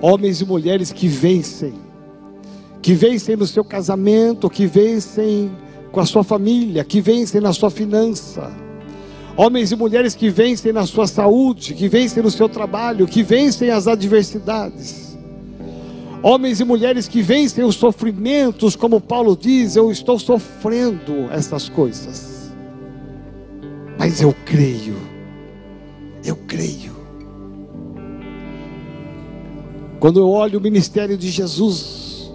Homens 0.00 0.40
e 0.40 0.44
mulheres 0.44 0.92
que 0.92 1.08
vencem. 1.08 1.74
Que 2.82 2.94
vencem 2.94 3.36
no 3.36 3.46
seu 3.46 3.64
casamento, 3.64 4.50
que 4.50 4.66
vencem 4.66 5.50
com 5.90 6.00
a 6.00 6.06
sua 6.06 6.22
família, 6.22 6.84
que 6.84 7.00
vencem 7.00 7.40
na 7.40 7.52
sua 7.52 7.70
finança. 7.70 8.52
Homens 9.36 9.70
e 9.70 9.76
mulheres 9.76 10.14
que 10.14 10.30
vencem 10.30 10.72
na 10.72 10.86
sua 10.86 11.06
saúde, 11.06 11.74
que 11.74 11.88
vencem 11.88 12.22
no 12.22 12.30
seu 12.30 12.48
trabalho, 12.48 13.06
que 13.06 13.22
vencem 13.22 13.70
as 13.70 13.86
adversidades. 13.86 15.16
Homens 16.22 16.58
e 16.60 16.64
mulheres 16.64 17.06
que 17.06 17.20
vencem 17.20 17.62
os 17.62 17.76
sofrimentos, 17.76 18.74
como 18.74 19.00
Paulo 19.00 19.36
diz, 19.36 19.76
eu 19.76 19.90
estou 19.90 20.18
sofrendo 20.18 21.30
essas 21.30 21.68
coisas. 21.68 22.50
Mas 23.98 24.20
eu 24.20 24.34
creio. 24.44 24.96
Eu 26.24 26.36
creio. 26.46 26.95
Quando 29.98 30.20
eu 30.20 30.28
olho 30.28 30.58
o 30.58 30.62
ministério 30.62 31.16
de 31.16 31.30
Jesus, 31.30 32.30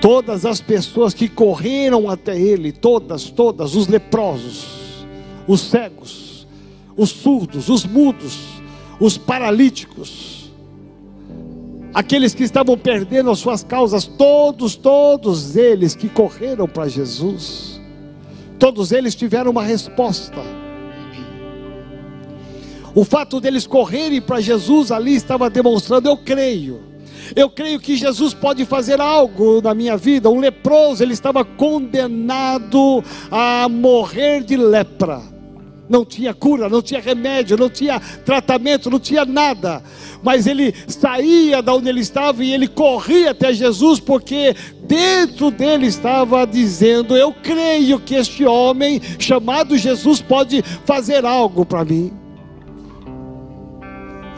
todas 0.00 0.46
as 0.46 0.60
pessoas 0.60 1.12
que 1.12 1.28
correram 1.28 2.08
até 2.08 2.38
Ele, 2.38 2.72
todas, 2.72 3.30
todas, 3.30 3.74
os 3.74 3.88
leprosos, 3.88 4.66
os 5.46 5.60
cegos, 5.60 6.46
os 6.96 7.10
surdos, 7.10 7.68
os 7.68 7.84
mudos, 7.84 8.38
os 9.00 9.18
paralíticos, 9.18 10.50
aqueles 11.92 12.34
que 12.34 12.44
estavam 12.44 12.78
perdendo 12.78 13.30
as 13.30 13.38
suas 13.38 13.64
causas, 13.64 14.04
todos, 14.04 14.76
todos 14.76 15.56
eles 15.56 15.96
que 15.96 16.08
correram 16.08 16.68
para 16.68 16.88
Jesus, 16.88 17.80
todos 18.58 18.92
eles 18.92 19.14
tiveram 19.14 19.50
uma 19.50 19.64
resposta. 19.64 20.57
O 22.98 23.04
fato 23.04 23.40
deles 23.40 23.64
correrem 23.64 24.20
para 24.20 24.40
Jesus 24.40 24.90
ali 24.90 25.14
estava 25.14 25.48
demonstrando: 25.48 26.08
eu 26.08 26.16
creio. 26.16 26.80
Eu 27.36 27.48
creio 27.48 27.78
que 27.78 27.96
Jesus 27.96 28.34
pode 28.34 28.64
fazer 28.64 29.00
algo 29.00 29.62
na 29.62 29.72
minha 29.72 29.96
vida. 29.96 30.28
Um 30.28 30.40
leproso, 30.40 31.04
ele 31.04 31.12
estava 31.12 31.44
condenado 31.44 33.04
a 33.30 33.68
morrer 33.68 34.42
de 34.42 34.56
lepra. 34.56 35.22
Não 35.88 36.04
tinha 36.04 36.34
cura, 36.34 36.68
não 36.68 36.82
tinha 36.82 37.00
remédio, 37.00 37.56
não 37.56 37.70
tinha 37.70 38.00
tratamento, 38.00 38.90
não 38.90 38.98
tinha 38.98 39.24
nada. 39.24 39.80
Mas 40.20 40.48
ele 40.48 40.74
saía 40.88 41.62
da 41.62 41.72
onde 41.72 41.88
ele 41.88 42.00
estava 42.00 42.42
e 42.42 42.52
ele 42.52 42.66
corria 42.66 43.30
até 43.30 43.52
Jesus, 43.52 44.00
porque 44.00 44.56
dentro 44.82 45.52
dele 45.52 45.86
estava 45.86 46.44
dizendo: 46.44 47.16
Eu 47.16 47.32
creio 47.32 48.00
que 48.00 48.16
este 48.16 48.44
homem 48.44 49.00
chamado 49.20 49.78
Jesus 49.78 50.20
pode 50.20 50.64
fazer 50.84 51.24
algo 51.24 51.64
para 51.64 51.84
mim. 51.84 52.26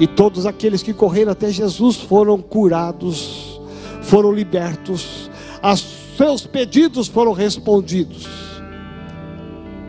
E 0.01 0.07
todos 0.07 0.47
aqueles 0.47 0.83
que 0.83 0.95
correram 0.95 1.31
até 1.31 1.51
Jesus 1.51 1.97
foram 1.97 2.41
curados, 2.41 3.61
foram 4.01 4.33
libertos, 4.33 5.31
os 5.63 6.01
seus 6.17 6.47
pedidos 6.47 7.07
foram 7.07 7.33
respondidos, 7.33 8.27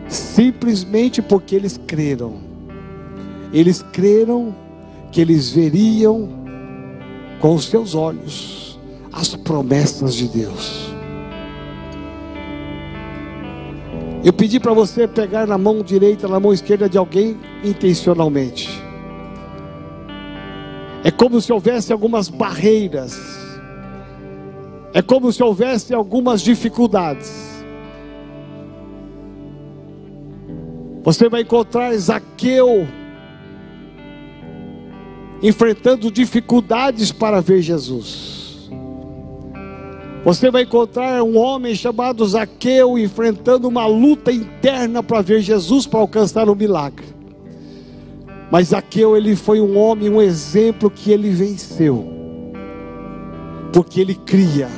simplesmente 0.06 1.22
porque 1.22 1.54
eles 1.54 1.80
creram. 1.86 2.34
Eles 3.54 3.82
creram 3.90 4.54
que 5.10 5.18
eles 5.18 5.50
veriam 5.50 6.28
com 7.40 7.54
os 7.54 7.64
seus 7.64 7.94
olhos 7.94 8.78
as 9.10 9.34
promessas 9.34 10.14
de 10.14 10.28
Deus. 10.28 10.92
Eu 14.22 14.32
pedi 14.32 14.60
para 14.60 14.72
você 14.74 15.08
pegar 15.08 15.46
na 15.46 15.56
mão 15.56 15.82
direita, 15.82 16.28
na 16.28 16.38
mão 16.38 16.52
esquerda 16.52 16.88
de 16.88 16.98
alguém 16.98 17.38
intencionalmente. 17.64 18.81
É 21.04 21.10
como 21.10 21.40
se 21.40 21.52
houvesse 21.52 21.92
algumas 21.92 22.28
barreiras. 22.28 23.18
É 24.94 25.02
como 25.02 25.32
se 25.32 25.42
houvesse 25.42 25.92
algumas 25.94 26.42
dificuldades. 26.42 27.52
Você 31.02 31.28
vai 31.28 31.42
encontrar 31.42 31.92
Zaqueu 31.96 32.86
enfrentando 35.42 36.10
dificuldades 36.10 37.10
para 37.10 37.40
ver 37.40 37.60
Jesus. 37.60 38.70
Você 40.24 40.52
vai 40.52 40.62
encontrar 40.62 41.20
um 41.24 41.36
homem 41.36 41.74
chamado 41.74 42.24
Zaqueu 42.24 42.96
enfrentando 42.96 43.66
uma 43.66 43.86
luta 43.86 44.30
interna 44.30 45.02
para 45.02 45.20
ver 45.20 45.40
Jesus, 45.40 45.84
para 45.84 45.98
alcançar 45.98 46.48
o 46.48 46.54
milagre. 46.54 47.21
Mas 48.52 48.68
Zaqueu, 48.68 49.16
ele 49.16 49.34
foi 49.34 49.62
um 49.62 49.78
homem, 49.78 50.10
um 50.10 50.20
exemplo 50.20 50.90
que 50.90 51.10
ele 51.10 51.30
venceu. 51.30 52.06
Porque 53.72 53.98
ele 53.98 54.14
cria. 54.14 54.68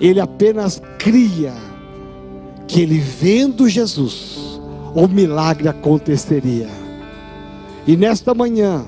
Ele 0.00 0.20
apenas 0.20 0.80
cria 0.96 1.52
que 2.68 2.80
ele 2.80 3.00
vendo 3.00 3.68
Jesus, 3.68 4.60
o 4.94 5.08
milagre 5.08 5.66
aconteceria. 5.66 6.68
E 7.84 7.96
nesta 7.96 8.32
manhã, 8.32 8.86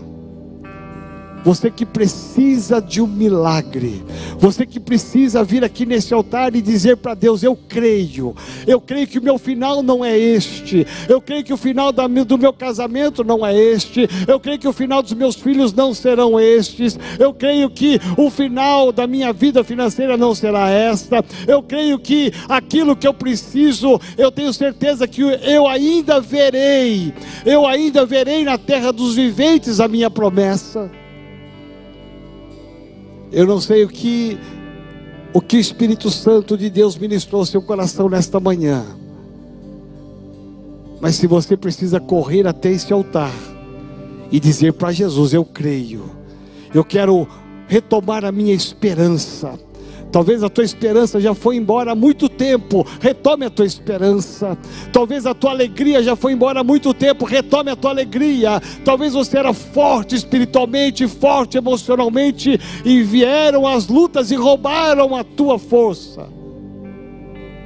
você 1.45 1.71
que 1.71 1.87
precisa 1.87 2.81
de 2.81 3.01
um 3.01 3.07
milagre, 3.07 4.05
você 4.39 4.67
que 4.67 4.81
precisa 4.81 5.45
vir 5.45 5.65
aqui 5.65 5.87
nesse 5.87 6.13
altar 6.13 6.55
e 6.55 6.61
dizer 6.61 6.97
para 6.97 7.15
Deus: 7.15 7.43
Eu 7.43 7.57
creio, 7.57 8.35
eu 8.67 8.81
creio 8.81 9.07
que 9.07 9.19
o 9.19 9.23
meu 9.23 9.39
final 9.39 9.83
não 9.83 10.05
é 10.05 10.17
este, 10.19 10.87
eu 11.09 11.21
creio 11.21 11.45
que 11.45 11.53
o 11.53 11.57
final 11.57 11.93
do 11.93 12.39
meu 12.39 12.53
casamento 12.53 13.25
não 13.25 13.47
é 13.47 13.57
este, 13.57 14.09
eu 14.27 14.39
creio 14.39 14.59
que 14.59 14.69
o 14.69 14.73
final 14.73 15.03
dos 15.03 15.15
meus 15.15 15.37
filhos 15.37 15.73
não 15.73 15.95
serão 15.95 16.39
estes, 16.39 16.99
eu 17.19 17.33
creio 17.33 17.71
que 17.71 18.01
o 18.17 18.31
final 18.31 18.93
da 18.93 19.07
minha 19.07 19.33
vida 19.33 19.63
financeira 19.65 20.17
não 20.17 20.35
será 20.35 20.69
esta, 20.71 21.25
eu 21.47 21.63
creio 21.63 21.99
que 21.99 22.33
aquilo 22.49 22.97
que 22.97 23.07
eu 23.07 23.15
preciso, 23.15 24.01
eu 24.17 24.31
tenho 24.31 24.53
certeza 24.53 25.07
que 25.07 25.23
eu 25.23 25.67
ainda 25.67 26.21
verei, 26.21 27.13
eu 27.47 27.67
ainda 27.67 28.05
verei 28.05 28.45
na 28.45 28.59
terra 28.59 28.93
dos 28.93 29.15
viventes 29.15 29.81
a 29.81 29.89
minha 29.89 30.11
promessa. 30.11 30.91
Eu 33.31 33.47
não 33.47 33.61
sei 33.61 33.85
o 33.85 33.89
que 33.89 34.39
o 35.33 35.41
que 35.41 35.57
o 35.57 35.61
Espírito 35.61 36.11
Santo 36.11 36.57
de 36.57 36.71
Deus 36.71 36.97
ministrou 36.97 37.41
ao 37.41 37.47
seu 37.47 37.61
coração 37.61 38.09
nesta 38.09 38.41
manhã. 38.41 38.85
Mas 41.01 41.17
se 41.17 41.27
você 41.27 41.57
precisa 41.57 42.01
correr 42.01 42.47
até 42.47 42.71
esse 42.71 42.93
altar 42.93 43.33
e 44.33 44.41
dizer 44.41 44.73
para 44.73 44.93
Jesus: 44.93 45.33
Eu 45.33 45.45
creio, 45.45 46.11
eu 46.75 46.85
quero 46.85 47.29
retomar 47.67 48.25
a 48.25 48.33
minha 48.33 48.55
esperança, 48.55 49.59
Talvez 50.11 50.43
a 50.43 50.49
tua 50.49 50.65
esperança 50.65 51.21
já 51.21 51.35
foi 51.35 51.57
embora 51.57 51.93
há 51.93 51.95
muito 51.95 52.29
tempo, 52.29 52.87
retome 53.01 53.45
a 53.45 53.51
tua 53.51 53.67
esperança. 53.67 54.57
Talvez 54.93 55.27
a 55.27 55.35
tua 55.35 55.51
alegria 55.51 56.03
já 56.03 56.17
foi 56.17 56.33
embora 56.33 56.61
há 56.61 56.65
muito 56.65 56.95
tempo, 56.95 57.25
retome 57.25 57.71
a 57.71 57.77
tua 57.77 57.91
alegria. 57.91 58.61
Talvez 58.85 59.13
você 59.13 59.39
era 59.39 59.53
forte 59.53 60.15
espiritualmente, 60.15 61.07
forte 61.07 61.59
emocionalmente, 61.59 62.59
e 62.85 63.03
vieram 63.03 63.67
as 63.67 63.89
lutas 63.89 64.31
e 64.31 64.35
roubaram 64.35 65.15
a 65.15 65.23
tua 65.23 65.59
força. 65.59 66.27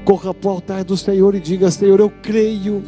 Corra 0.05 0.35
para 0.35 0.48
o 0.48 0.55
altar 0.55 0.83
do 0.83 0.96
Senhor 0.96 1.35
e 1.37 1.40
diga: 1.40 1.70
Senhor, 1.70 2.00
eu 2.00 2.11
creio 2.22 2.83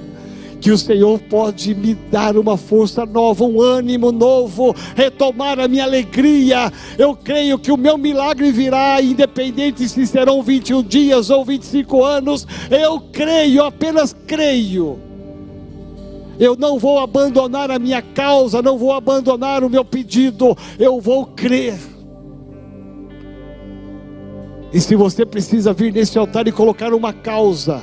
que 0.64 0.70
o 0.70 0.78
Senhor 0.78 1.20
pode 1.20 1.74
me 1.74 1.94
dar 1.94 2.38
uma 2.38 2.56
força 2.56 3.04
nova, 3.04 3.44
um 3.44 3.60
ânimo 3.60 4.10
novo, 4.10 4.74
retomar 4.96 5.60
a 5.60 5.68
minha 5.68 5.84
alegria. 5.84 6.72
Eu 6.96 7.14
creio 7.14 7.58
que 7.58 7.70
o 7.70 7.76
meu 7.76 7.98
milagre 7.98 8.50
virá, 8.50 8.98
independente 9.02 9.86
se 9.86 10.06
serão 10.06 10.42
21 10.42 10.82
dias 10.82 11.28
ou 11.28 11.44
25 11.44 12.02
anos. 12.02 12.46
Eu 12.70 12.98
creio, 12.98 13.62
apenas 13.62 14.16
creio. 14.26 14.98
Eu 16.40 16.56
não 16.56 16.78
vou 16.78 16.98
abandonar 16.98 17.70
a 17.70 17.78
minha 17.78 18.00
causa, 18.00 18.62
não 18.62 18.78
vou 18.78 18.94
abandonar 18.94 19.62
o 19.62 19.68
meu 19.68 19.84
pedido, 19.84 20.56
eu 20.78 20.98
vou 20.98 21.26
crer. 21.26 21.78
E 24.72 24.80
se 24.80 24.96
você 24.96 25.26
precisa 25.26 25.74
vir 25.74 25.92
nesse 25.92 26.18
altar 26.18 26.48
e 26.48 26.52
colocar 26.52 26.94
uma 26.94 27.12
causa, 27.12 27.82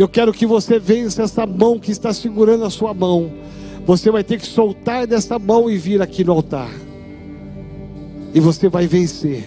eu 0.00 0.08
quero 0.08 0.32
que 0.32 0.46
você 0.46 0.78
vença 0.78 1.24
essa 1.24 1.44
mão 1.44 1.78
que 1.78 1.90
está 1.90 2.10
segurando 2.10 2.64
a 2.64 2.70
sua 2.70 2.94
mão. 2.94 3.30
Você 3.84 4.10
vai 4.10 4.24
ter 4.24 4.40
que 4.40 4.46
soltar 4.46 5.06
dessa 5.06 5.38
mão 5.38 5.70
e 5.70 5.76
vir 5.76 6.00
aqui 6.00 6.24
no 6.24 6.32
altar. 6.32 6.70
E 8.32 8.40
você 8.40 8.66
vai 8.70 8.86
vencer. 8.86 9.44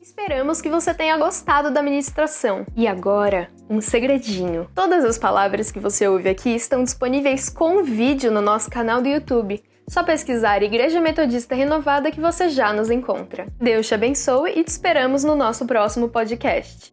Esperamos 0.00 0.62
que 0.62 0.70
você 0.70 0.94
tenha 0.94 1.18
gostado 1.18 1.70
da 1.70 1.82
ministração. 1.82 2.64
E 2.74 2.86
agora, 2.86 3.50
um 3.68 3.82
segredinho. 3.82 4.66
Todas 4.74 5.04
as 5.04 5.18
palavras 5.18 5.70
que 5.70 5.78
você 5.78 6.08
ouve 6.08 6.30
aqui 6.30 6.54
estão 6.54 6.82
disponíveis 6.82 7.50
com 7.50 7.84
vídeo 7.84 8.32
no 8.32 8.40
nosso 8.40 8.70
canal 8.70 9.02
do 9.02 9.08
YouTube. 9.08 9.62
Só 9.86 10.02
pesquisar 10.02 10.62
Igreja 10.62 10.98
Metodista 10.98 11.54
Renovada 11.54 12.10
que 12.10 12.22
você 12.22 12.48
já 12.48 12.72
nos 12.72 12.90
encontra. 12.90 13.46
Deus 13.60 13.86
te 13.86 13.94
abençoe 13.94 14.52
e 14.56 14.64
te 14.64 14.68
esperamos 14.68 15.24
no 15.24 15.36
nosso 15.36 15.66
próximo 15.66 16.08
podcast. 16.08 16.90